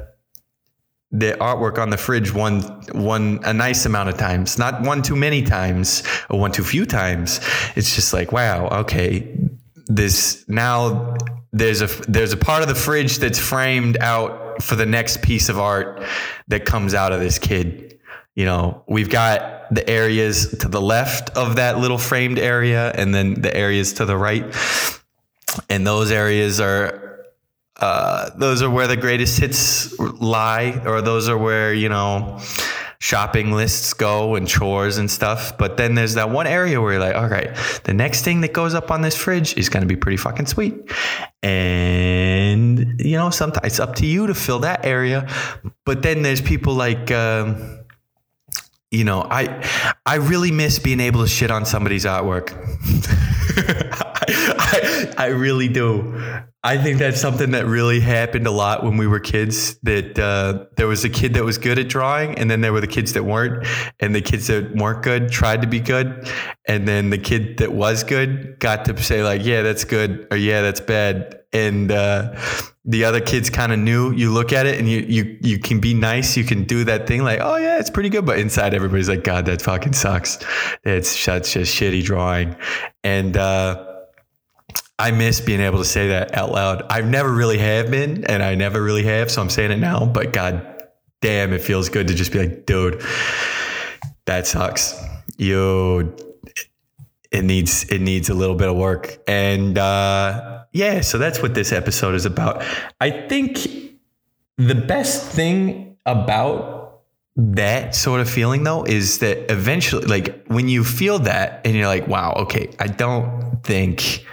the 1.11 1.33
artwork 1.33 1.77
on 1.77 1.91
the 1.91 1.97
fridge 1.97 2.33
one 2.33 2.61
one 2.93 3.39
a 3.43 3.53
nice 3.53 3.85
amount 3.85 4.09
of 4.09 4.17
times 4.17 4.57
not 4.57 4.81
one 4.81 5.03
too 5.03 5.15
many 5.15 5.43
times 5.43 6.01
or 6.31 6.39
one 6.39 6.51
too 6.51 6.63
few 6.63 6.87
times 6.87 7.39
it's 7.75 7.93
just 7.93 8.13
like 8.13 8.31
wow 8.31 8.67
okay 8.69 9.31
this 9.87 10.45
now 10.47 11.15
there's 11.51 11.81
a 11.81 11.87
there's 12.09 12.33
a 12.33 12.37
part 12.37 12.61
of 12.61 12.67
the 12.67 12.75
fridge 12.75 13.17
that's 13.17 13.39
framed 13.39 13.97
out 13.99 14.61
for 14.61 14.75
the 14.75 14.85
next 14.85 15.21
piece 15.21 15.49
of 15.49 15.59
art 15.59 16.03
that 16.47 16.65
comes 16.65 16.93
out 16.93 17.11
of 17.11 17.19
this 17.19 17.39
kid. 17.39 17.99
You 18.35 18.45
know, 18.45 18.83
we've 18.87 19.09
got 19.09 19.73
the 19.73 19.87
areas 19.87 20.57
to 20.59 20.67
the 20.67 20.81
left 20.81 21.29
of 21.37 21.57
that 21.57 21.77
little 21.77 21.99
framed 21.99 22.39
area 22.39 22.91
and 22.91 23.13
then 23.13 23.41
the 23.41 23.55
areas 23.55 23.93
to 23.93 24.05
the 24.05 24.17
right. 24.17 24.43
And 25.69 25.85
those 25.85 26.11
areas 26.11 26.59
are 26.59 27.03
uh, 27.77 28.29
those 28.37 28.61
are 28.61 28.69
where 28.69 28.87
the 28.87 28.97
greatest 28.97 29.39
hits 29.39 29.97
lie, 29.99 30.81
or 30.85 31.01
those 31.01 31.27
are 31.27 31.37
where, 31.37 31.73
you 31.73 31.89
know, 31.89 32.39
shopping 33.03 33.51
lists 33.51 33.93
go 33.93 34.35
and 34.35 34.47
chores 34.47 34.97
and 34.97 35.11
stuff. 35.11 35.57
But 35.57 35.75
then 35.75 35.93
there's 35.93 36.13
that 36.13 36.29
one 36.29 36.47
area 36.47 36.79
where 36.79 36.93
you're 36.93 37.01
like, 37.01 37.17
all 37.17 37.27
right, 37.27 37.53
the 37.83 37.93
next 37.93 38.21
thing 38.21 38.39
that 38.41 38.53
goes 38.53 38.73
up 38.73 38.91
on 38.91 39.01
this 39.01 39.17
fridge 39.17 39.57
is 39.57 39.67
going 39.67 39.81
to 39.81 39.87
be 39.87 39.97
pretty 39.97 40.15
fucking 40.15 40.45
sweet. 40.45 40.89
And, 41.43 43.01
you 43.01 43.17
know, 43.17 43.29
sometimes 43.29 43.67
it's 43.67 43.79
up 43.81 43.95
to 43.95 44.05
you 44.05 44.27
to 44.27 44.33
fill 44.33 44.59
that 44.59 44.85
area. 44.85 45.27
But 45.83 46.01
then 46.01 46.21
there's 46.21 46.39
people 46.39 46.75
like, 46.75 47.11
um, 47.11 47.79
you 48.89 49.03
know, 49.03 49.27
I 49.29 49.67
I 50.05 50.15
really 50.15 50.51
miss 50.51 50.79
being 50.79 51.01
able 51.01 51.23
to 51.23 51.27
shit 51.27 51.51
on 51.51 51.65
somebody's 51.65 52.05
artwork. 52.05 52.53
I, 54.73 55.13
I, 55.17 55.25
really 55.27 55.67
do. 55.67 56.19
I 56.63 56.77
think 56.77 56.97
that's 56.97 57.19
something 57.19 57.51
that 57.51 57.65
really 57.65 57.99
happened 57.99 58.47
a 58.47 58.51
lot 58.51 58.83
when 58.83 58.97
we 58.97 59.05
were 59.05 59.19
kids. 59.19 59.75
That 59.83 60.17
uh, 60.17 60.65
there 60.77 60.87
was 60.87 61.03
a 61.03 61.09
kid 61.09 61.33
that 61.33 61.43
was 61.43 61.57
good 61.57 61.77
at 61.77 61.89
drawing, 61.89 62.37
and 62.37 62.49
then 62.49 62.61
there 62.61 62.71
were 62.71 62.81
the 62.81 62.87
kids 62.87 63.13
that 63.13 63.23
weren't, 63.23 63.67
and 63.99 64.15
the 64.15 64.21
kids 64.21 64.47
that 64.47 64.75
weren't 64.75 65.03
good 65.03 65.29
tried 65.29 65.61
to 65.61 65.67
be 65.67 65.79
good, 65.79 66.27
and 66.65 66.87
then 66.87 67.09
the 67.09 67.17
kid 67.17 67.57
that 67.57 67.73
was 67.73 68.03
good 68.03 68.59
got 68.59 68.85
to 68.85 69.03
say 69.03 69.23
like, 69.23 69.43
"Yeah, 69.43 69.61
that's 69.61 69.83
good," 69.83 70.27
or 70.31 70.37
"Yeah, 70.37 70.61
that's 70.61 70.79
bad," 70.79 71.41
and 71.51 71.91
uh, 71.91 72.33
the 72.85 73.03
other 73.03 73.19
kids 73.19 73.49
kind 73.49 73.73
of 73.73 73.79
knew. 73.79 74.11
You 74.11 74.31
look 74.31 74.53
at 74.53 74.65
it, 74.65 74.79
and 74.79 74.87
you 74.87 74.99
you 74.99 75.37
you 75.41 75.59
can 75.59 75.79
be 75.81 75.93
nice. 75.93 76.37
You 76.37 76.45
can 76.45 76.63
do 76.63 76.85
that 76.85 77.07
thing 77.07 77.23
like, 77.23 77.39
"Oh 77.41 77.57
yeah, 77.57 77.77
it's 77.79 77.89
pretty 77.89 78.09
good," 78.09 78.25
but 78.25 78.39
inside 78.39 78.73
everybody's 78.73 79.09
like, 79.09 79.25
"God, 79.25 79.45
that 79.47 79.61
fucking 79.61 79.93
sucks. 79.93 80.39
It's 80.85 81.09
such 81.09 81.57
a 81.57 81.61
shitty 81.61 82.03
drawing," 82.03 82.55
and. 83.03 83.35
Uh, 83.35 83.89
I 84.99 85.11
miss 85.11 85.41
being 85.41 85.59
able 85.59 85.79
to 85.79 85.85
say 85.85 86.09
that 86.09 86.35
out 86.35 86.51
loud. 86.51 86.83
I've 86.89 87.07
never 87.07 87.31
really 87.31 87.57
have 87.57 87.89
been, 87.89 88.23
and 88.25 88.43
I 88.43 88.55
never 88.55 88.81
really 88.81 89.03
have, 89.03 89.31
so 89.31 89.41
I'm 89.41 89.49
saying 89.49 89.71
it 89.71 89.79
now. 89.79 90.05
But 90.05 90.33
god 90.33 90.83
damn, 91.21 91.53
it 91.53 91.61
feels 91.61 91.89
good 91.89 92.07
to 92.07 92.13
just 92.13 92.31
be 92.31 92.39
like, 92.39 92.65
dude, 92.65 93.01
that 94.25 94.45
sucks. 94.45 95.01
Yo, 95.37 96.13
it 97.31 97.43
needs 97.43 97.89
it 97.89 98.01
needs 98.01 98.29
a 98.29 98.33
little 98.33 98.55
bit 98.55 98.69
of 98.69 98.75
work, 98.75 99.17
and 99.27 99.77
uh, 99.77 100.63
yeah, 100.71 101.01
so 101.01 101.17
that's 101.17 101.41
what 101.41 101.55
this 101.55 101.71
episode 101.71 102.15
is 102.15 102.25
about. 102.25 102.63
I 103.01 103.27
think 103.27 103.57
the 104.57 104.75
best 104.75 105.25
thing 105.25 105.97
about 106.05 107.01
that 107.35 107.95
sort 107.95 108.21
of 108.21 108.29
feeling 108.29 108.63
though 108.63 108.83
is 108.83 109.19
that 109.19 109.51
eventually 109.51 110.05
like 110.05 110.45
when 110.47 110.69
you 110.69 110.83
feel 110.83 111.17
that 111.17 111.61
and 111.65 111.75
you're 111.75 111.87
like 111.87 112.07
wow 112.07 112.31
okay 112.33 112.69
i 112.79 112.85
don't 112.85 113.63
think 113.63 114.23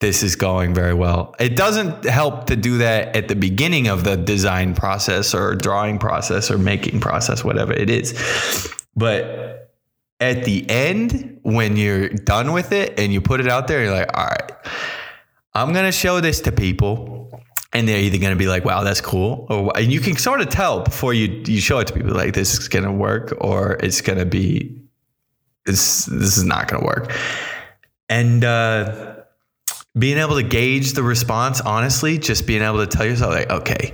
this 0.00 0.22
is 0.22 0.36
going 0.36 0.74
very 0.74 0.94
well. 0.94 1.34
It 1.40 1.56
doesn't 1.56 2.04
help 2.04 2.46
to 2.46 2.56
do 2.56 2.78
that 2.78 3.16
at 3.16 3.28
the 3.28 3.34
beginning 3.34 3.88
of 3.88 4.04
the 4.04 4.16
design 4.16 4.74
process 4.74 5.34
or 5.34 5.56
drawing 5.56 5.98
process 5.98 6.50
or 6.50 6.58
making 6.58 7.00
process 7.00 7.42
whatever 7.42 7.72
it 7.72 7.90
is. 7.90 8.12
But 8.94 9.74
at 10.20 10.44
the 10.44 10.68
end 10.68 11.40
when 11.42 11.76
you're 11.76 12.08
done 12.08 12.52
with 12.52 12.72
it 12.72 12.98
and 12.98 13.12
you 13.12 13.20
put 13.20 13.40
it 13.40 13.46
out 13.46 13.68
there 13.68 13.84
you're 13.84 13.92
like 13.92 14.10
all 14.18 14.26
right 14.26 14.50
i'm 15.54 15.72
going 15.72 15.84
to 15.84 15.92
show 15.92 16.20
this 16.20 16.40
to 16.40 16.52
people. 16.52 17.16
And 17.70 17.86
they're 17.86 18.00
either 18.00 18.16
going 18.16 18.32
to 18.32 18.38
be 18.38 18.46
like, 18.46 18.64
"Wow, 18.64 18.82
that's 18.82 19.02
cool," 19.02 19.46
or 19.50 19.76
and 19.76 19.92
you 19.92 20.00
can 20.00 20.16
sort 20.16 20.40
of 20.40 20.48
tell 20.48 20.80
before 20.80 21.12
you 21.12 21.42
you 21.46 21.60
show 21.60 21.78
it 21.80 21.86
to 21.88 21.92
people 21.92 22.12
like 22.12 22.32
this 22.32 22.54
is 22.54 22.66
going 22.66 22.86
to 22.86 22.90
work 22.90 23.34
or 23.42 23.74
it's 23.82 24.00
going 24.00 24.18
to 24.18 24.24
be 24.24 24.80
this 25.66 26.06
this 26.06 26.38
is 26.38 26.44
not 26.44 26.68
going 26.68 26.80
to 26.80 26.86
work. 26.86 27.12
And 28.08 28.42
uh, 28.42 29.16
being 29.96 30.18
able 30.18 30.36
to 30.36 30.42
gauge 30.42 30.92
the 30.92 31.02
response 31.02 31.60
honestly, 31.60 32.18
just 32.18 32.46
being 32.46 32.62
able 32.62 32.78
to 32.78 32.86
tell 32.86 33.06
yourself 33.06 33.34
like, 33.34 33.50
okay, 33.50 33.92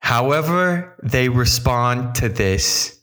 however 0.00 0.96
they 1.02 1.28
respond 1.28 2.16
to 2.16 2.28
this. 2.28 2.96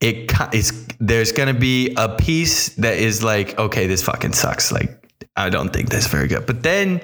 It, 0.00 0.30
it's 0.52 0.70
there's 1.00 1.32
gonna 1.32 1.54
be 1.54 1.94
a 1.96 2.14
piece 2.16 2.70
that 2.76 2.98
is 2.98 3.22
like 3.22 3.58
okay 3.58 3.86
this 3.86 4.02
fucking 4.02 4.34
sucks. 4.34 4.70
Like 4.70 5.08
I 5.36 5.48
don't 5.48 5.72
think 5.72 5.88
that's 5.88 6.08
very 6.08 6.28
good. 6.28 6.44
But 6.46 6.62
then 6.62 7.00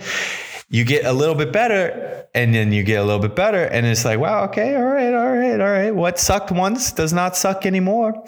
you 0.69 0.85
get 0.85 1.07
a 1.07 1.13
little 1.13 1.35
bit 1.35 1.53
better 1.53 2.27
and 2.35 2.55
then 2.55 2.73
you 2.73 2.83
get 2.83 3.01
a 3.01 3.05
little 3.05 3.21
bit 3.21 3.35
better 3.35 3.65
and 3.65 3.87
it's 3.87 4.05
like 4.05 4.19
wow 4.19 4.45
okay 4.45 4.77
all 4.77 4.85
right 4.85 5.15
all 5.15 5.33
right 5.33 5.61
all 5.61 5.71
right. 5.71 5.95
What 5.95 6.19
sucked 6.19 6.51
once 6.51 6.93
does 6.93 7.13
not 7.13 7.37
suck 7.37 7.65
anymore. 7.65 8.23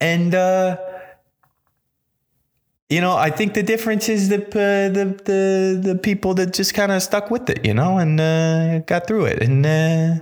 And 0.00 0.34
uh 0.34 0.76
you 2.90 3.00
know 3.00 3.16
i 3.16 3.30
think 3.30 3.54
the 3.54 3.62
difference 3.62 4.08
is 4.08 4.28
the 4.28 4.42
uh, 4.42 4.88
the, 4.92 5.04
the 5.24 5.80
the 5.82 5.94
people 5.94 6.34
that 6.34 6.52
just 6.52 6.74
kind 6.74 6.92
of 6.92 7.02
stuck 7.02 7.30
with 7.30 7.48
it 7.48 7.64
you 7.64 7.72
know 7.72 7.98
and 7.98 8.20
uh 8.20 8.80
got 8.80 9.06
through 9.06 9.24
it. 9.26 9.42
And 9.42 9.64
uh 9.64 10.16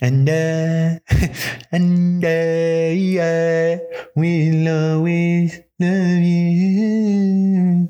and 0.00 0.28
uh 0.28 0.98
and 1.72 2.24
uh 2.24 2.28
yeah 2.28 3.78
we'll 4.16 4.68
always 4.68 5.60
love 5.78 6.22
you. 6.22 7.88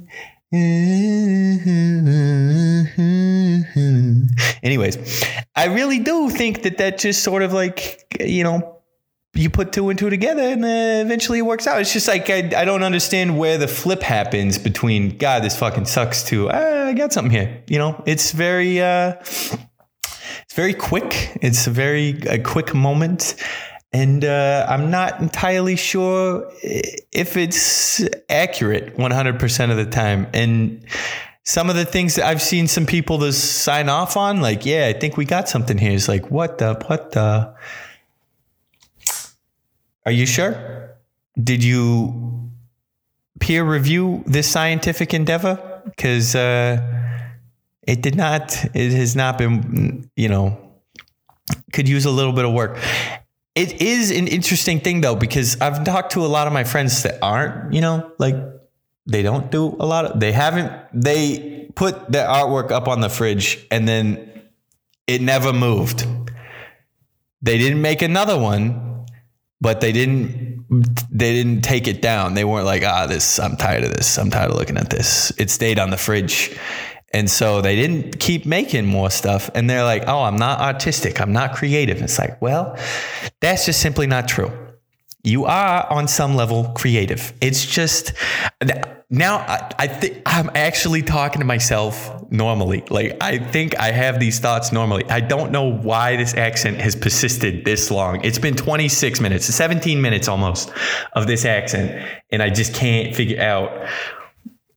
Anyways, 4.63 5.25
I 5.57 5.65
really 5.67 5.99
do 5.99 6.29
think 6.29 6.63
that 6.63 6.77
that 6.79 6.99
just 6.99 7.23
sort 7.23 7.43
of 7.43 7.53
like, 7.55 8.05
you 8.21 8.45
know, 8.45 8.82
you 9.35 9.49
put 9.49 9.73
two 9.73 9.89
and 9.89 9.99
two 9.99 10.11
together 10.11 10.43
and 10.43 10.65
uh, 10.65 10.69
eventually 11.05 11.39
it 11.39 11.43
works 11.43 11.67
out. 11.67 11.81
It's 11.81 11.93
just 11.93 12.09
like, 12.09 12.29
I, 12.29 12.51
I 12.57 12.65
don't 12.65 12.83
understand 12.83 13.39
where 13.39 13.57
the 13.57 13.69
flip 13.69 14.03
happens 14.03 14.59
between, 14.59 15.17
God, 15.17 15.43
this 15.43 15.59
fucking 15.59 15.87
sucks 15.87 16.23
to, 16.25 16.51
ah, 16.51 16.87
I 16.89 16.93
got 16.93 17.13
something 17.13 17.33
here. 17.33 17.63
You 17.67 17.79
know, 17.79 18.03
it's 18.07 18.33
very, 18.33 18.81
uh, 18.81 19.15
it's 19.21 20.55
very 20.55 20.75
quick. 20.75 21.39
It's 21.41 21.67
a 21.67 21.71
very 21.71 22.11
a 22.29 22.39
quick 22.39 22.75
moment 22.75 23.37
and 23.93 24.25
uh, 24.25 24.67
I'm 24.69 24.91
not 24.91 25.21
entirely 25.21 25.77
sure 25.77 26.51
if 26.63 27.37
it's 27.37 28.03
accurate 28.31 28.97
100% 28.97 29.71
of 29.71 29.77
the 29.77 29.85
time. 29.85 30.29
And 30.33 30.87
some 31.45 31.69
of 31.69 31.77
the 31.77 31.85
things 31.85 32.15
that 32.15 32.25
I've 32.25 32.41
seen 32.41 32.69
some 32.69 32.87
people 32.87 33.19
to 33.19 33.33
sign 33.33 33.91
off 33.91 34.17
on, 34.17 34.41
like, 34.41 34.65
yeah, 34.65 34.87
I 34.87 34.99
think 34.99 35.19
we 35.19 35.27
got 35.27 35.49
something 35.49 35.77
here. 35.77 35.93
It's 35.93 36.09
like, 36.09 36.31
what 36.31 36.59
the, 36.59 36.75
what 36.87 37.13
the? 37.13 37.55
Are 40.05 40.13
you 40.13 40.27
sure? 40.27 40.97
Did 41.43 41.63
you 41.63 42.51
peer 43.41 43.65
review 43.65 44.25
this 44.27 44.49
scientific 44.49 45.15
endeavor? 45.15 45.83
Because 45.85 46.35
uh, 46.35 46.81
it 47.83 48.03
did 48.03 48.17
not, 48.17 48.65
it 48.75 48.93
has 48.93 49.17
not 49.17 49.39
been, 49.39 50.11
you 50.17 50.29
know, 50.29 50.59
could 51.73 51.89
use 51.89 52.05
a 52.05 52.11
little 52.11 52.33
bit 52.33 52.45
of 52.45 52.53
work. 52.53 52.79
It 53.55 53.83
is 53.83 54.11
an 54.11 54.29
interesting 54.29 54.81
thing 54.81 55.01
though, 55.03 55.17
because 55.17 55.61
I've 55.61 55.85
talked 55.85 56.13
to 56.13 56.25
a 56.25 56.29
lot 56.29 56.47
of 56.47 56.53
my 56.53 56.65
friends 56.65 57.03
that 57.03 57.19
aren't, 57.23 57.73
you 57.75 57.81
know, 57.81 58.13
like 58.19 58.35
they 59.07 59.23
don't 59.23 59.51
do 59.51 59.77
a 59.79 59.87
lot 59.87 60.05
of, 60.07 60.21
they 60.21 60.33
haven't, 60.33 60.73
they 60.93 61.69
put 61.75 62.11
their 62.11 62.27
artwork 62.27 62.71
up 62.71 62.89
on 62.89 63.01
the 63.01 63.09
fridge 63.09 63.67
and 63.71 63.87
then 63.87 64.43
it 65.07 65.21
never 65.21 65.53
moved. 65.53 66.07
They 67.43 67.59
didn't 67.59 67.83
make 67.83 68.03
another 68.03 68.39
one, 68.39 68.92
but 69.63 69.81
they 69.81 69.93
didn't, 69.93 70.67
they 71.11 71.33
didn't 71.33 71.63
take 71.63 71.87
it 71.87 72.03
down. 72.03 72.35
They 72.35 72.45
weren't 72.45 72.67
like, 72.67 72.83
ah, 72.85 73.07
this, 73.07 73.39
I'm 73.39 73.57
tired 73.57 73.85
of 73.85 73.95
this. 73.95 74.19
I'm 74.19 74.29
tired 74.29 74.51
of 74.51 74.57
looking 74.57 74.77
at 74.77 74.91
this. 74.91 75.33
It 75.39 75.51
stayed 75.51 75.79
on 75.79 75.91
the 75.91 75.97
fridge. 75.97 76.59
And 77.15 77.31
so 77.31 77.61
they 77.61 77.77
didn't 77.77 78.19
keep 78.19 78.45
making 78.45 78.87
more 78.87 79.09
stuff. 79.09 79.51
And 79.55 79.71
they're 79.71 79.85
like, 79.85 80.05
oh, 80.09 80.23
I'm 80.23 80.37
not 80.37 80.61
artistic. 80.61 81.21
I'm 81.21 81.33
not 81.33 81.55
creative. 81.55 82.03
It's 82.03 82.19
like, 82.19 82.43
well, 82.43 82.77
that's 83.41 83.65
just 83.67 83.81
simply 83.81 84.09
not 84.09 84.27
true. 84.27 84.51
You 85.25 85.45
are 85.45 85.87
on 85.91 86.09
some 86.09 86.35
level 86.35 86.65
creative. 86.75 87.33
It's 87.41 87.65
just 87.65 88.13
now 89.09 89.37
I, 89.39 89.73
I 89.79 89.87
think 89.87 90.23
I'm 90.27 90.51
actually 90.55 91.03
talking 91.03 91.41
to 91.41 91.45
myself 91.45 92.31
normally. 92.33 92.83
Like 92.91 93.19
I 93.21 93.39
think 93.39 93.79
I 93.79 93.93
have 93.93 94.19
these 94.19 94.41
thoughts 94.41 94.73
normally. 94.73 95.05
I 95.09 95.21
don't 95.21 95.53
know 95.53 95.71
why 95.71 96.17
this 96.17 96.35
accent 96.35 96.79
has 96.79 96.97
persisted 96.97 97.65
this 97.65 97.91
long. 97.91 98.25
It's 98.25 98.39
been 98.39 98.57
26 98.57 99.21
minutes, 99.21 99.47
17 99.47 100.01
minutes 100.01 100.27
almost 100.27 100.73
of 101.13 101.29
this 101.29 101.45
accent, 101.45 102.05
and 102.31 102.43
I 102.43 102.51
just 102.51 102.75
can't 102.75 103.15
figure 103.15 103.41
out 103.41 103.89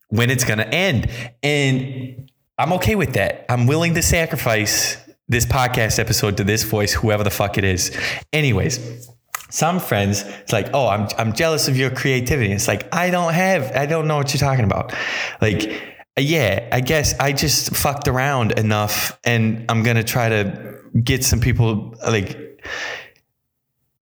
when 0.08 0.30
it's 0.30 0.44
to 0.44 0.68
end. 0.68 1.10
And 1.42 2.30
I'm 2.58 2.72
okay 2.74 2.94
with 2.94 3.14
that. 3.14 3.46
I'm 3.48 3.66
willing 3.66 3.94
to 3.94 4.02
sacrifice 4.02 4.96
this 5.28 5.44
podcast 5.44 5.98
episode 5.98 6.36
to 6.36 6.44
this 6.44 6.62
voice, 6.62 6.92
whoever 6.92 7.24
the 7.24 7.30
fuck 7.30 7.58
it 7.58 7.64
is. 7.64 7.96
Anyways, 8.32 9.10
some 9.48 9.78
friends, 9.78 10.22
it's 10.22 10.52
like, 10.52 10.70
oh, 10.74 10.88
I'm, 10.88 11.08
I'm 11.18 11.32
jealous 11.32 11.68
of 11.68 11.76
your 11.76 11.90
creativity. 11.90 12.52
It's 12.52 12.68
like, 12.68 12.92
I 12.94 13.10
don't 13.10 13.32
have, 13.32 13.74
I 13.76 13.86
don't 13.86 14.08
know 14.08 14.16
what 14.16 14.32
you're 14.34 14.40
talking 14.40 14.64
about. 14.64 14.92
Like, 15.40 15.82
yeah, 16.18 16.68
I 16.72 16.80
guess 16.80 17.18
I 17.18 17.32
just 17.32 17.74
fucked 17.76 18.08
around 18.08 18.52
enough 18.52 19.18
and 19.24 19.64
I'm 19.68 19.82
going 19.82 19.96
to 19.96 20.04
try 20.04 20.28
to 20.28 20.80
get 21.02 21.24
some 21.24 21.40
people 21.40 21.94
like, 22.06 22.60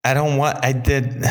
I 0.05 0.15
don't 0.15 0.37
want, 0.37 0.65
I 0.65 0.73
did, 0.73 1.25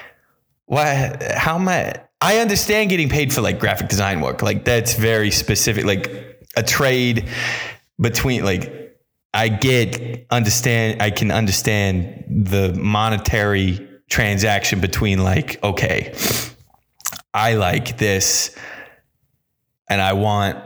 why, 0.66 1.16
how 1.34 1.56
am 1.56 1.68
I, 1.68 1.94
I 2.20 2.38
understand 2.38 2.90
getting 2.90 3.08
paid 3.08 3.32
for 3.32 3.40
like 3.40 3.58
graphic 3.58 3.88
design 3.88 4.20
work. 4.20 4.42
Like 4.42 4.64
that's 4.64 4.94
very 4.94 5.30
specific, 5.30 5.84
like 5.84 6.40
a 6.56 6.62
trade 6.62 7.28
between 8.00 8.44
like 8.44 8.85
I 9.36 9.48
get 9.48 10.26
understand 10.30 11.02
I 11.02 11.10
can 11.10 11.30
understand 11.30 12.24
the 12.28 12.72
monetary 12.72 13.86
transaction 14.08 14.80
between 14.80 15.22
like 15.22 15.62
okay 15.62 16.14
I 17.34 17.54
like 17.54 17.98
this 17.98 18.56
and 19.90 20.00
I 20.00 20.14
want 20.14 20.56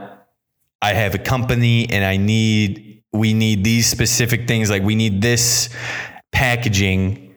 I 0.81 0.93
have 0.93 1.17
a 1.17 1.19
company 1.19 1.91
and 1.91 2.05
I 2.05 2.17
need 2.17 3.03
we 3.13 3.35
need 3.35 3.65
these 3.65 3.89
specific 3.89 4.47
things 4.47 4.71
like 4.71 4.85
we 4.85 4.95
need 4.95 5.21
this 5.21 5.69
packaging 6.31 7.35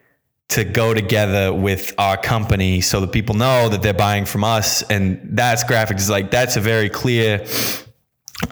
to 0.49 0.63
go 0.63 0.93
together 0.93 1.51
with 1.51 1.95
our 1.97 2.15
company 2.15 2.79
so 2.79 3.01
that 3.01 3.11
people 3.11 3.33
know 3.33 3.69
that 3.69 3.81
they're 3.81 3.91
buying 3.91 4.23
from 4.23 4.43
us. 4.43 4.83
And 4.83 5.19
that's 5.31 5.63
graphics 5.63 6.09
like 6.11 6.29
that's 6.29 6.57
a 6.57 6.61
very 6.61 6.89
clear 6.89 7.43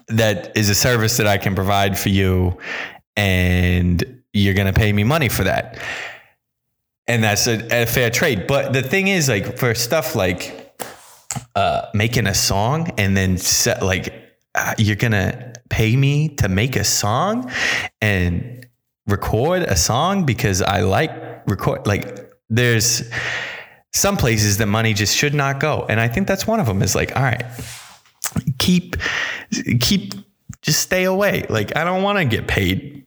that 0.08 0.56
is 0.56 0.70
a 0.70 0.76
service 0.76 1.18
that 1.18 1.28
I 1.28 1.38
can 1.38 1.56
provide 1.56 1.98
for 1.98 2.10
you 2.10 2.58
and 3.16 4.24
you're 4.34 4.54
going 4.54 4.72
to 4.72 4.78
pay 4.78 4.94
me 4.94 5.04
money 5.04 5.30
for 5.30 5.44
that. 5.44 5.78
And 7.08 7.24
that's 7.24 7.48
a, 7.48 7.84
a, 7.84 7.86
fair 7.86 8.10
trade. 8.10 8.48
But 8.48 8.74
the 8.74 8.82
thing 8.82 9.08
is 9.08 9.28
like 9.28 9.58
for 9.58 9.76
stuff 9.76 10.16
like 10.16 10.76
uh, 11.56 11.88
making 11.94 12.28
a 12.28 12.34
song 12.34 12.92
and 12.98 13.18
then 13.18 13.38
set, 13.38 13.84
like 13.84 14.14
uh, 14.56 14.76
you're 14.78 14.96
going 14.96 15.12
to 15.12 15.54
pay 15.70 15.96
me 15.96 16.30
to 16.36 16.48
make 16.48 16.76
a 16.76 16.84
song 16.84 17.52
and 18.02 18.66
record 19.08 19.64
a 19.64 19.76
song 19.76 20.26
because 20.26 20.62
I 20.62 20.82
like 20.82 21.12
record 21.48 21.88
like 21.88 22.32
there's 22.50 23.10
some 23.94 24.16
places 24.16 24.58
that 24.58 24.68
money 24.68 24.94
just 24.94 25.16
should 25.18 25.34
not 25.34 25.60
go. 25.60 25.86
And 25.90 26.00
i 26.00 26.08
think 26.08 26.28
that's 26.28 26.46
one 26.46 26.60
of 26.60 26.66
them 26.68 26.82
is 26.82 26.96
like 26.96 27.16
all 27.16 27.24
right 27.24 27.44
keep 28.58 28.96
keep 29.80 30.14
just 30.62 30.82
stay 30.82 31.04
away. 31.04 31.46
Like 31.50 31.76
i 31.76 31.84
don't 31.84 32.04
want 32.04 32.20
to 32.20 32.26
get 32.26 32.48
paid 32.48 33.06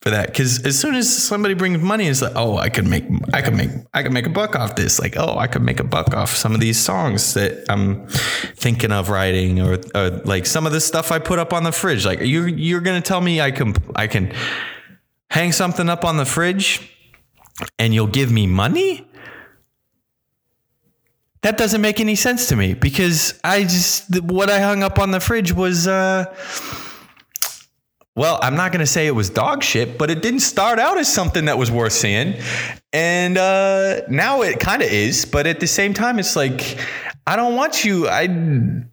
for 0.00 0.10
that 0.10 0.26
because 0.26 0.64
as 0.64 0.78
soon 0.78 0.96
as 0.96 1.16
somebody 1.16 1.54
brings 1.54 1.80
money 1.80 2.08
it's 2.08 2.22
like 2.22 2.32
oh 2.34 2.56
i 2.56 2.68
could 2.68 2.88
make 2.88 3.04
i 3.32 3.40
could 3.40 3.54
make 3.54 3.70
i 3.94 4.02
could 4.02 4.10
make 4.10 4.26
a 4.26 4.30
buck 4.30 4.56
off 4.56 4.74
this. 4.74 4.98
Like 4.98 5.16
oh 5.16 5.38
i 5.38 5.46
could 5.46 5.62
make 5.62 5.80
a 5.80 5.84
buck 5.84 6.14
off 6.14 6.34
some 6.34 6.54
of 6.54 6.60
these 6.60 6.78
songs 6.78 7.34
that 7.34 7.64
i'm 7.68 8.06
thinking 8.56 8.92
of 8.92 9.10
writing 9.10 9.60
or, 9.60 9.78
or 9.94 10.10
like 10.24 10.46
some 10.46 10.66
of 10.66 10.72
the 10.72 10.80
stuff 10.80 11.12
i 11.12 11.18
put 11.18 11.38
up 11.38 11.52
on 11.52 11.62
the 11.62 11.72
fridge. 11.72 12.04
Like 12.04 12.20
you 12.20 12.46
you're 12.46 12.80
gonna 12.80 13.00
tell 13.00 13.20
me 13.20 13.40
i 13.40 13.50
can 13.50 13.74
i 13.94 14.06
can 14.06 14.32
hang 15.30 15.52
something 15.52 15.88
up 15.88 16.04
on 16.04 16.16
the 16.16 16.26
fridge 16.26 16.92
and 17.78 17.94
you'll 17.94 18.06
give 18.06 18.30
me 18.30 18.46
money? 18.46 19.06
That 21.42 21.58
doesn't 21.58 21.80
make 21.80 21.98
any 21.98 22.14
sense 22.14 22.48
to 22.48 22.56
me 22.56 22.74
because 22.74 23.38
I 23.42 23.62
just 23.62 24.20
what 24.22 24.48
I 24.48 24.60
hung 24.60 24.82
up 24.82 24.98
on 24.98 25.10
the 25.10 25.20
fridge 25.20 25.52
was 25.52 25.88
uh 25.88 26.32
well, 28.14 28.38
I'm 28.42 28.56
not 28.56 28.72
going 28.72 28.80
to 28.80 28.86
say 28.86 29.06
it 29.06 29.14
was 29.14 29.30
dog 29.30 29.62
shit, 29.62 29.96
but 29.96 30.10
it 30.10 30.20
didn't 30.20 30.40
start 30.40 30.78
out 30.78 30.98
as 30.98 31.12
something 31.12 31.46
that 31.46 31.56
was 31.56 31.70
worth 31.70 31.94
seeing. 31.94 32.34
And 32.92 33.38
uh, 33.38 34.02
now 34.08 34.42
it 34.42 34.60
kind 34.60 34.82
of 34.82 34.88
is. 34.88 35.24
But 35.24 35.46
at 35.46 35.60
the 35.60 35.66
same 35.66 35.94
time, 35.94 36.18
it's 36.18 36.36
like, 36.36 36.76
I 37.26 37.36
don't 37.36 37.56
want 37.56 37.84
you. 37.84 38.08
I. 38.08 38.84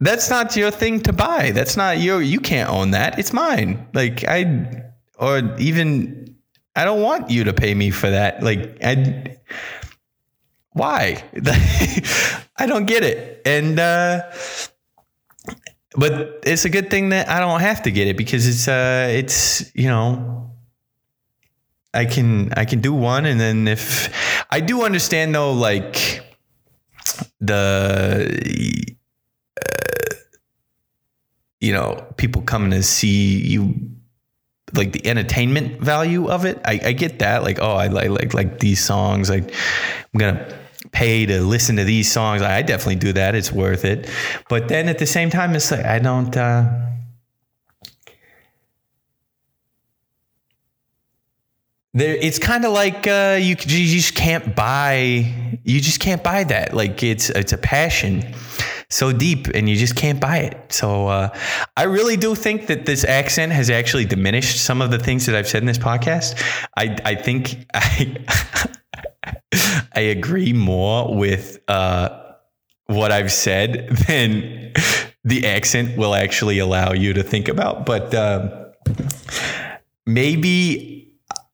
That's 0.00 0.30
not 0.30 0.54
your 0.54 0.70
thing 0.70 1.00
to 1.00 1.12
buy. 1.12 1.50
That's 1.50 1.76
not 1.76 1.98
your. 1.98 2.22
You 2.22 2.38
can't 2.38 2.70
own 2.70 2.92
that. 2.92 3.18
It's 3.18 3.32
mine. 3.32 3.88
Like 3.92 4.22
I, 4.22 4.84
or 5.18 5.56
even 5.58 6.36
I 6.76 6.84
don't 6.84 7.00
want 7.02 7.30
you 7.30 7.44
to 7.44 7.52
pay 7.52 7.74
me 7.74 7.90
for 7.90 8.08
that. 8.08 8.42
Like 8.42 8.78
I. 8.84 9.38
Why? 10.74 11.22
I 12.56 12.66
don't 12.66 12.86
get 12.86 13.04
it. 13.04 13.42
And 13.46 13.78
uh, 13.78 14.22
but 15.96 16.40
it's 16.42 16.64
a 16.64 16.68
good 16.68 16.90
thing 16.90 17.10
that 17.10 17.28
I 17.28 17.38
don't 17.38 17.60
have 17.60 17.82
to 17.84 17.90
get 17.90 18.08
it 18.08 18.16
because 18.16 18.46
it's 18.46 18.66
uh 18.66 19.08
it's 19.10 19.74
you 19.74 19.88
know 19.88 20.50
I 21.94 22.04
can 22.04 22.52
I 22.54 22.64
can 22.64 22.80
do 22.80 22.92
one 22.92 23.24
and 23.24 23.38
then 23.38 23.68
if 23.68 24.12
I 24.50 24.58
do 24.60 24.82
understand 24.82 25.34
though 25.34 25.52
like 25.52 26.22
the 27.40 28.96
uh, 29.56 30.14
you 31.60 31.72
know 31.72 32.04
people 32.16 32.42
coming 32.42 32.72
to 32.72 32.82
see 32.82 33.38
you 33.38 33.74
like 34.72 34.90
the 34.90 35.06
entertainment 35.06 35.80
value 35.80 36.28
of 36.28 36.44
it 36.44 36.60
I, 36.64 36.80
I 36.86 36.92
get 36.92 37.20
that 37.20 37.44
like 37.44 37.60
oh 37.60 37.74
I 37.74 37.86
like 37.86 38.10
like 38.10 38.34
like 38.34 38.58
these 38.58 38.82
songs 38.84 39.30
like 39.30 39.54
I'm 40.12 40.18
gonna 40.18 40.63
pay 40.94 41.26
to 41.26 41.42
listen 41.42 41.76
to 41.76 41.84
these 41.84 42.10
songs. 42.10 42.40
I 42.40 42.62
definitely 42.62 42.96
do 42.96 43.12
that. 43.12 43.34
It's 43.34 43.52
worth 43.52 43.84
it. 43.84 44.08
But 44.48 44.68
then 44.68 44.88
at 44.88 44.98
the 44.98 45.06
same 45.06 45.28
time, 45.28 45.54
it's 45.54 45.70
like 45.70 45.84
I 45.84 45.98
don't. 45.98 46.34
Uh, 46.34 46.70
there, 51.92 52.14
it's 52.14 52.38
kind 52.38 52.64
of 52.64 52.72
like 52.72 53.06
uh, 53.06 53.38
you, 53.40 53.56
you 53.66 53.86
just 53.88 54.14
can't 54.14 54.56
buy. 54.56 55.58
You 55.64 55.80
just 55.80 56.00
can't 56.00 56.22
buy 56.22 56.44
that. 56.44 56.72
Like 56.72 57.02
it's 57.02 57.28
it's 57.30 57.52
a 57.52 57.58
passion 57.58 58.34
so 58.90 59.12
deep 59.12 59.48
and 59.48 59.68
you 59.68 59.74
just 59.74 59.96
can't 59.96 60.20
buy 60.20 60.38
it. 60.38 60.72
So 60.72 61.08
uh, 61.08 61.36
I 61.76 61.84
really 61.84 62.16
do 62.16 62.36
think 62.36 62.68
that 62.68 62.86
this 62.86 63.04
accent 63.04 63.52
has 63.52 63.68
actually 63.68 64.04
diminished 64.04 64.64
some 64.64 64.80
of 64.80 64.92
the 64.92 64.98
things 64.98 65.26
that 65.26 65.34
I've 65.34 65.48
said 65.48 65.62
in 65.62 65.66
this 65.66 65.78
podcast. 65.78 66.40
I 66.76 66.96
I 67.04 67.14
think 67.16 67.66
I 67.74 68.16
I 69.92 70.00
agree 70.00 70.52
more 70.52 71.14
with 71.14 71.58
uh, 71.68 72.20
what 72.86 73.12
I've 73.12 73.32
said 73.32 73.88
than 74.06 74.72
the 75.24 75.46
accent 75.46 75.96
will 75.96 76.14
actually 76.14 76.58
allow 76.58 76.92
you 76.92 77.12
to 77.14 77.22
think 77.22 77.48
about. 77.48 77.86
But 77.86 78.14
uh, 78.14 78.66
maybe 80.06 81.03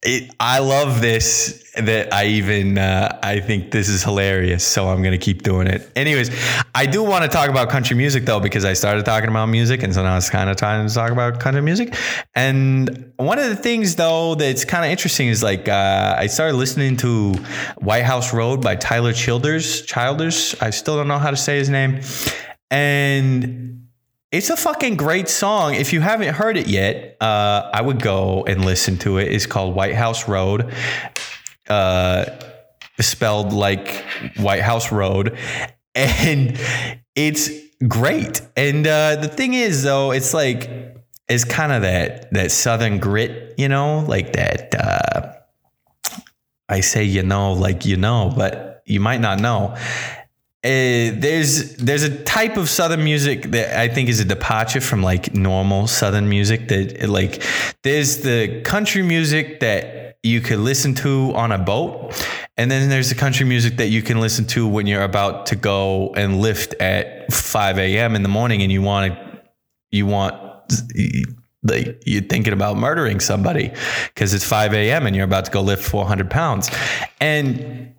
it, 0.02 0.34
I 0.40 0.60
love 0.60 1.02
this 1.02 1.62
that 1.76 2.12
I 2.12 2.26
even 2.26 2.78
uh, 2.78 3.18
I 3.22 3.40
think 3.40 3.70
this 3.70 3.88
is 3.88 4.02
hilarious, 4.02 4.66
so 4.66 4.88
I'm 4.88 5.02
gonna 5.02 5.18
keep 5.18 5.42
doing 5.42 5.66
it. 5.66 5.90
Anyways, 5.94 6.30
I 6.74 6.86
do 6.86 7.02
want 7.02 7.24
to 7.24 7.28
talk 7.28 7.50
about 7.50 7.68
country 7.68 7.94
music 7.94 8.24
though 8.24 8.40
because 8.40 8.64
I 8.64 8.72
started 8.72 9.04
talking 9.04 9.28
about 9.28 9.46
music, 9.46 9.82
and 9.82 9.94
so 9.94 10.02
now 10.02 10.16
it's 10.16 10.30
kind 10.30 10.48
of 10.48 10.56
time 10.56 10.88
to 10.88 10.94
talk 10.94 11.10
about 11.10 11.38
country 11.38 11.60
music. 11.60 11.94
And 12.34 13.12
one 13.16 13.38
of 13.38 13.50
the 13.50 13.56
things 13.56 13.96
though 13.96 14.34
that's 14.36 14.64
kind 14.64 14.86
of 14.86 14.90
interesting 14.90 15.28
is 15.28 15.42
like 15.42 15.68
uh, 15.68 16.14
I 16.16 16.28
started 16.28 16.56
listening 16.56 16.96
to 16.98 17.34
White 17.78 18.04
House 18.04 18.32
Road 18.32 18.62
by 18.62 18.76
Tyler 18.76 19.12
Childers. 19.12 19.82
Childers, 19.82 20.54
I 20.62 20.70
still 20.70 20.96
don't 20.96 21.08
know 21.08 21.18
how 21.18 21.30
to 21.30 21.36
say 21.36 21.58
his 21.58 21.68
name, 21.68 22.00
and 22.70 23.79
it's 24.32 24.48
a 24.48 24.56
fucking 24.56 24.96
great 24.96 25.28
song. 25.28 25.74
If 25.74 25.92
you 25.92 26.00
haven't 26.00 26.34
heard 26.34 26.56
it 26.56 26.68
yet, 26.68 27.16
uh, 27.20 27.68
I 27.72 27.82
would 27.82 28.00
go 28.00 28.44
and 28.44 28.64
listen 28.64 28.96
to 28.98 29.18
it. 29.18 29.32
It's 29.32 29.46
called 29.46 29.74
White 29.74 29.94
House 29.94 30.28
Road, 30.28 30.72
uh, 31.68 32.26
spelled 33.00 33.52
like 33.52 34.04
White 34.36 34.62
House 34.62 34.92
Road, 34.92 35.36
and 35.94 36.58
it's 37.16 37.50
great. 37.88 38.40
And 38.56 38.86
uh, 38.86 39.16
the 39.16 39.28
thing 39.28 39.54
is, 39.54 39.82
though, 39.82 40.12
it's 40.12 40.32
like 40.32 40.70
it's 41.28 41.44
kind 41.44 41.72
of 41.72 41.82
that 41.82 42.32
that 42.32 42.52
Southern 42.52 42.98
grit, 42.98 43.54
you 43.58 43.68
know, 43.68 44.04
like 44.06 44.34
that. 44.34 44.74
Uh, 44.78 45.32
I 46.68 46.80
say 46.80 47.02
you 47.02 47.24
know, 47.24 47.54
like 47.54 47.84
you 47.84 47.96
know, 47.96 48.32
but 48.36 48.84
you 48.86 49.00
might 49.00 49.20
not 49.20 49.40
know 49.40 49.76
uh, 50.62 51.16
there's 51.16 51.76
there's 51.76 52.02
a 52.02 52.22
type 52.24 52.58
of 52.58 52.68
southern 52.68 53.02
music 53.02 53.44
that 53.44 53.80
I 53.80 53.88
think 53.88 54.10
is 54.10 54.20
a 54.20 54.26
departure 54.26 54.82
from 54.82 55.02
like 55.02 55.34
normal 55.34 55.86
southern 55.86 56.28
music 56.28 56.68
that 56.68 57.08
like 57.08 57.42
there's 57.82 58.18
the 58.18 58.60
country 58.60 59.00
music 59.02 59.60
that 59.60 60.18
you 60.22 60.42
could 60.42 60.58
listen 60.58 60.94
to 60.96 61.32
on 61.34 61.50
a 61.50 61.56
boat 61.56 62.12
and 62.58 62.70
then 62.70 62.90
there's 62.90 63.08
the 63.08 63.14
country 63.14 63.46
music 63.46 63.78
that 63.78 63.86
you 63.86 64.02
can 64.02 64.20
listen 64.20 64.44
to 64.48 64.68
when 64.68 64.86
you're 64.86 65.02
about 65.02 65.46
to 65.46 65.56
go 65.56 66.12
and 66.14 66.42
lift 66.42 66.74
at 66.74 67.32
5 67.32 67.78
a.m. 67.78 68.14
in 68.14 68.22
the 68.22 68.28
morning 68.28 68.60
and 68.60 68.70
you 68.70 68.82
want 68.82 69.14
to 69.14 69.40
you 69.90 70.04
want 70.04 70.34
like 71.62 72.02
you're 72.04 72.20
thinking 72.20 72.52
about 72.52 72.76
murdering 72.76 73.18
somebody 73.18 73.72
because 74.12 74.34
it's 74.34 74.44
5 74.44 74.74
a.m. 74.74 75.06
and 75.06 75.16
you're 75.16 75.24
about 75.24 75.46
to 75.46 75.50
go 75.50 75.62
lift 75.62 75.82
400 75.82 76.30
pounds 76.30 76.70
and 77.18 77.94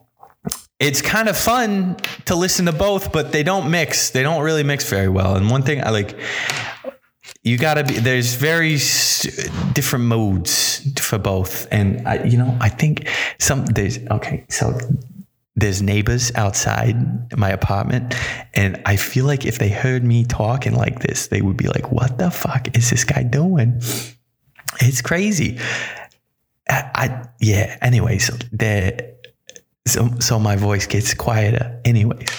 it's 0.82 1.02
kind 1.02 1.30
of 1.30 1.38
fun 1.38 1.96
to 2.26 2.36
listen 2.36 2.66
to 2.66 2.72
both, 2.72 3.12
but 3.12 3.32
they 3.32 3.44
don't 3.44 3.70
mix. 3.70 4.10
They 4.10 4.24
don't 4.24 4.42
really 4.42 4.64
mix 4.64 4.90
very 4.90 5.08
well. 5.08 5.36
And 5.36 5.50
one 5.50 5.62
thing 5.62 5.84
I 5.84 5.92
like, 5.92 6.18
you 7.44 7.58
gotta 7.58 7.84
be. 7.84 7.94
There's 7.94 8.34
very 8.34 8.78
different 9.74 10.06
modes 10.06 10.88
for 11.00 11.20
both, 11.20 11.68
and 11.72 12.08
I, 12.08 12.24
you 12.24 12.38
know, 12.38 12.58
I 12.60 12.70
think 12.70 13.08
some 13.40 13.66
there's 13.66 14.00
okay. 14.10 14.46
So 14.50 14.78
there's 15.56 15.82
neighbors 15.82 16.32
outside 16.36 16.96
my 17.38 17.50
apartment, 17.50 18.16
and 18.54 18.82
I 18.86 18.96
feel 18.96 19.26
like 19.26 19.46
if 19.46 19.60
they 19.60 19.70
heard 19.70 20.04
me 20.04 20.26
talking 20.26 20.74
like 20.76 21.00
this, 21.00 21.28
they 21.28 21.42
would 21.42 21.58
be 21.58 21.68
like, 21.68 21.92
"What 21.92 22.18
the 22.18 22.32
fuck 22.32 22.76
is 22.76 22.90
this 22.90 23.04
guy 23.04 23.24
doing?" 23.24 23.82
It's 24.80 25.02
crazy. 25.02 25.60
I, 26.70 26.92
I 26.96 27.28
yeah. 27.40 27.78
Anyways, 27.82 28.28
the 28.52 29.11
so 29.86 30.10
so 30.20 30.40
my 30.40 30.56
voice 30.56 30.88
gets 30.88 31.14
quieter. 31.14 31.80
Anyways, 31.86 32.30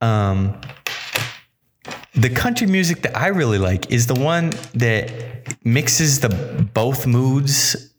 um, 0.00 0.60
the 2.14 2.30
country 2.30 2.66
music 2.66 3.02
that 3.02 3.16
I 3.16 3.28
really 3.28 3.58
like 3.58 3.90
is 3.90 4.06
the 4.06 4.14
one 4.14 4.50
that 4.74 5.10
mixes 5.64 6.20
the 6.20 6.28
both 6.74 7.06
moods 7.06 7.92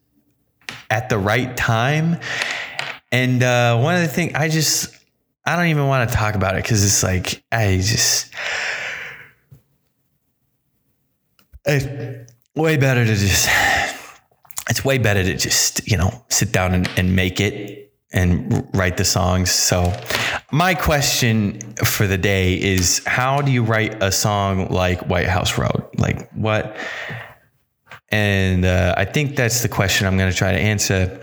at 0.90 1.10
the 1.10 1.18
right 1.18 1.56
time. 1.58 2.20
And 3.12 3.42
uh, 3.44 3.80
one 3.80 3.96
of 3.96 4.02
the 4.02 4.08
things 4.08 4.34
I 4.36 4.50
just 4.50 4.96
I 5.46 5.56
don't 5.56 5.68
even 5.68 5.88
want 5.88 6.10
to 6.10 6.16
talk 6.16 6.36
about 6.36 6.56
it 6.56 6.64
because 6.64 6.84
it's 6.84 7.04
like 7.04 7.44
I 7.52 7.78
just 7.78 8.34
it's 11.66 12.32
way 12.56 12.78
better 12.78 13.06
to 13.06 13.16
just 13.16 13.50
it's 14.70 14.86
way 14.86 14.98
better 14.98 15.24
to 15.24 15.36
just 15.36 15.88
you 15.88 15.98
know 15.98 16.24
sit 16.30 16.52
down 16.52 16.74
and, 16.74 16.90
and 16.98 17.16
make 17.16 17.40
it 17.40 17.83
and 18.14 18.70
write 18.76 18.98
the 18.98 19.06
songs. 19.06 19.52
So, 19.52 19.92
my 20.52 20.76
question 20.76 21.60
for 21.84 22.08
the 22.08 22.18
day 22.18 22.62
is 22.62 23.02
how 23.06 23.42
do 23.42 23.52
you 23.52 23.64
write 23.64 24.02
a 24.02 24.12
song 24.12 24.70
like 24.70 25.08
White 25.08 25.28
House 25.28 25.58
Road? 25.58 25.84
Like, 25.98 26.32
what? 26.34 26.78
And 28.10 28.64
uh, 28.64 28.94
I 28.96 29.06
think 29.06 29.36
that's 29.36 29.64
the 29.64 29.70
question 29.70 30.06
I'm 30.06 30.18
going 30.18 30.32
to 30.32 30.38
try 30.38 30.52
to 30.52 30.60
answer. 30.60 31.20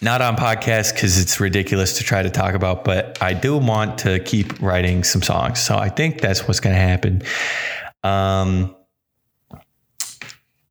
Not 0.00 0.22
on 0.22 0.36
podcast 0.36 0.94
because 0.94 1.20
it's 1.20 1.40
ridiculous 1.40 1.98
to 1.98 2.04
try 2.04 2.22
to 2.22 2.30
talk 2.30 2.54
about, 2.54 2.84
but 2.84 3.20
I 3.20 3.34
do 3.34 3.58
want 3.58 3.98
to 3.98 4.20
keep 4.20 4.60
writing 4.62 5.02
some 5.02 5.22
songs. 5.22 5.58
So 5.58 5.76
I 5.76 5.88
think 5.88 6.20
that's 6.20 6.46
what's 6.46 6.60
going 6.60 6.74
to 6.74 6.80
happen. 6.80 7.22
Um, 8.04 8.76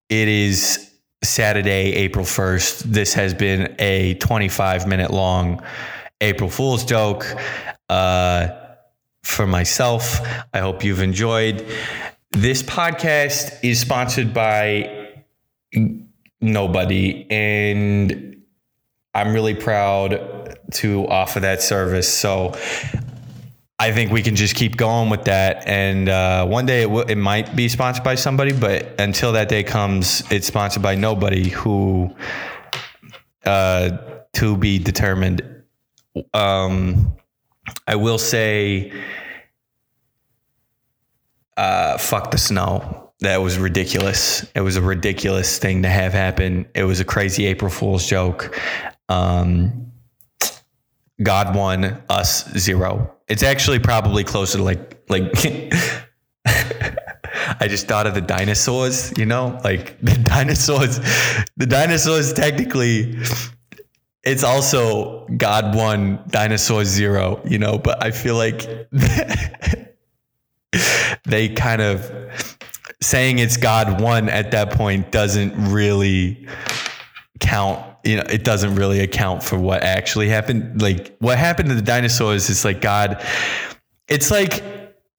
it 0.08 0.28
is 0.28 0.91
Saturday, 1.24 1.94
April 1.94 2.26
1st. 2.26 2.84
This 2.84 3.14
has 3.14 3.34
been 3.34 3.76
a 3.80 4.16
25 4.16 4.88
minute 4.88 5.12
long 5.12 5.62
April 6.20 6.50
Fool's 6.50 6.84
joke. 6.84 7.26
Uh, 7.90 8.48
for 9.24 9.46
myself, 9.46 10.20
I 10.54 10.60
hope 10.60 10.84
you've 10.84 11.02
enjoyed. 11.02 11.66
This 12.32 12.64
podcast 12.64 13.64
is 13.64 13.80
sponsored 13.80 14.34
by 14.34 15.10
nobody, 16.40 17.28
and 17.30 18.42
I'm 19.14 19.34
really 19.34 19.54
proud 19.54 20.58
to 20.74 21.08
offer 21.08 21.42
that 21.42 21.62
service. 21.62 22.12
So 22.12 22.58
I 23.82 23.92
think 23.92 24.12
we 24.12 24.22
can 24.22 24.36
just 24.36 24.54
keep 24.54 24.78
going 24.78 25.10
with 25.10 25.24
that, 25.24 25.68
and 25.68 26.08
uh, 26.08 26.46
one 26.46 26.68
day 26.68 26.84
it, 26.84 26.86
w- 26.86 27.04
it 27.08 27.18
might 27.18 27.56
be 27.56 27.68
sponsored 27.68 28.04
by 28.04 28.14
somebody, 28.14 28.54
but 28.54 29.02
until 29.02 29.32
that 29.32 29.50
day 29.50 29.64
comes, 29.64 30.22
it's 30.30 30.46
sponsored 30.46 30.84
by 30.84 30.94
nobody 30.94 31.50
who 31.50 32.16
uh, 33.44 33.98
to 34.34 34.56
be 34.56 34.78
determined. 34.78 35.64
Um, 36.32 37.18
I 37.88 37.96
will 37.96 38.20
say, 38.20 38.94
uh, 41.58 41.98
fuck 41.98 42.30
the 42.30 42.38
snow. 42.38 43.14
That 43.22 43.38
was 43.38 43.58
ridiculous. 43.58 44.46
It 44.54 44.62
was 44.62 44.76
a 44.76 44.82
ridiculous 44.84 45.58
thing 45.58 45.82
to 45.82 45.90
have 45.90 46.14
happen. 46.14 46.68
It 46.76 46.84
was 46.84 47.00
a 47.00 47.06
crazy 47.06 47.48
April 47.48 47.72
Fool's 47.72 48.08
joke. 48.08 48.56
Um, 49.10 49.91
God 51.24 51.56
won, 51.56 52.02
us 52.10 52.50
zero. 52.58 53.16
It's 53.28 53.44
actually 53.44 53.80
probably 53.80 54.24
closer 54.24 54.58
to 54.58 54.64
like 54.64 55.04
like. 55.10 55.32
I 57.60 57.68
just 57.68 57.88
thought 57.88 58.08
of 58.08 58.16
the 58.16 58.22
dinosaurs, 58.22 59.14
you 59.18 59.26
know, 59.26 59.60
like 59.64 60.00
the 60.02 60.16
dinosaurs. 60.16 61.00
The 61.58 61.66
dinosaurs 61.66 62.34
technically, 62.34 63.18
it's 64.24 64.44
also 64.44 65.28
God 65.38 65.76
one, 65.76 66.24
dinosaur 66.28 66.86
zero, 66.86 67.42
you 67.46 67.60
know. 67.60 67.78
But 67.78 68.04
I 68.04 68.12
feel 68.12 68.36
like 68.36 68.68
they 71.26 71.50
kind 71.50 71.82
of 71.82 72.12
saying 73.02 73.40
it's 73.40 73.58
God 73.58 74.02
one 74.02 74.30
at 74.30 74.52
that 74.52 74.72
point 74.72 75.12
doesn't 75.12 75.54
really 75.72 76.48
count 77.42 77.86
you 78.04 78.16
know 78.16 78.24
it 78.30 78.44
doesn't 78.44 78.76
really 78.76 79.02
account 79.02 79.44
for 79.44 79.60
what 79.60 79.84
actually 79.84 80.30
happened. 80.30 80.82
Like 80.82 81.16
what 81.20 81.38
happened 81.38 81.70
to 81.70 81.76
the 81.76 81.82
dinosaurs 81.82 82.50
is 82.50 82.64
like 82.64 82.82
god 82.82 83.24
it's 84.08 84.32
like 84.32 84.64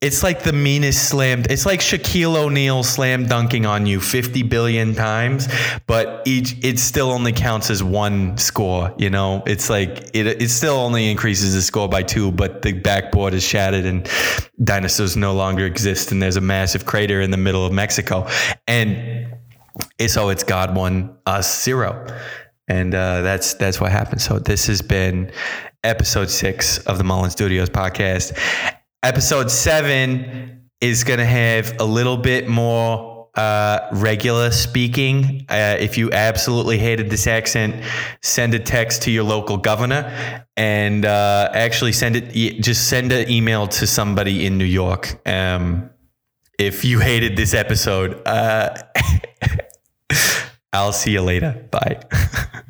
it's 0.00 0.24
like 0.24 0.42
the 0.42 0.52
meanest 0.52 1.08
slammed 1.08 1.50
it's 1.50 1.64
like 1.64 1.80
Shaquille 1.80 2.36
O'Neal 2.36 2.82
slam 2.82 3.26
dunking 3.26 3.66
on 3.66 3.86
you 3.86 4.00
50 4.00 4.42
billion 4.42 4.94
times 4.94 5.48
but 5.86 6.22
each 6.26 6.56
it 6.64 6.78
still 6.78 7.10
only 7.10 7.32
counts 7.32 7.70
as 7.70 7.84
one 7.84 8.36
score 8.36 8.92
you 8.98 9.10
know? 9.10 9.42
It's 9.46 9.70
like 9.70 10.10
it 10.12 10.26
it 10.26 10.50
still 10.50 10.74
only 10.74 11.10
increases 11.10 11.54
the 11.54 11.62
score 11.62 11.88
by 11.88 12.02
2 12.02 12.32
but 12.32 12.62
the 12.62 12.72
backboard 12.72 13.32
is 13.32 13.44
shattered 13.44 13.84
and 13.84 14.08
dinosaurs 14.64 15.16
no 15.16 15.34
longer 15.34 15.66
exist 15.66 16.12
and 16.12 16.22
there's 16.22 16.36
a 16.36 16.40
massive 16.40 16.84
crater 16.84 17.20
in 17.20 17.30
the 17.30 17.36
middle 17.36 17.64
of 17.64 17.72
Mexico. 17.72 18.26
And 18.66 19.34
so 20.06 20.28
it's 20.28 20.44
God 20.44 20.74
one, 20.74 21.16
us 21.26 21.62
zero, 21.64 22.06
and 22.68 22.94
uh, 22.94 23.22
that's 23.22 23.54
that's 23.54 23.80
what 23.80 23.92
happened. 23.92 24.20
So 24.20 24.38
this 24.38 24.66
has 24.66 24.82
been 24.82 25.32
episode 25.84 26.30
six 26.30 26.78
of 26.86 26.98
the 26.98 27.04
Mullen 27.04 27.30
Studios 27.30 27.70
podcast. 27.70 28.38
Episode 29.02 29.50
seven 29.50 30.68
is 30.80 31.04
going 31.04 31.18
to 31.18 31.26
have 31.26 31.80
a 31.80 31.84
little 31.84 32.16
bit 32.16 32.48
more 32.48 33.12
uh, 33.34 33.88
regular 33.92 34.50
speaking. 34.50 35.46
Uh, 35.48 35.76
if 35.80 35.96
you 35.96 36.12
absolutely 36.12 36.78
hated 36.78 37.08
this 37.08 37.26
accent, 37.26 37.82
send 38.22 38.54
a 38.54 38.58
text 38.58 39.02
to 39.02 39.10
your 39.10 39.24
local 39.24 39.56
governor 39.56 40.44
and 40.56 41.04
uh, 41.04 41.50
actually 41.54 41.92
send 41.92 42.16
it. 42.16 42.60
Just 42.60 42.88
send 42.88 43.12
an 43.12 43.30
email 43.30 43.66
to 43.68 43.86
somebody 43.86 44.44
in 44.44 44.58
New 44.58 44.64
York. 44.64 45.26
Um, 45.26 45.90
if 46.58 46.84
you 46.84 47.00
hated 47.00 47.36
this 47.36 47.54
episode, 47.54 48.26
uh, 48.26 48.74
I'll 50.72 50.92
see 50.92 51.12
you 51.12 51.22
later. 51.22 51.68
Bye. 51.70 52.00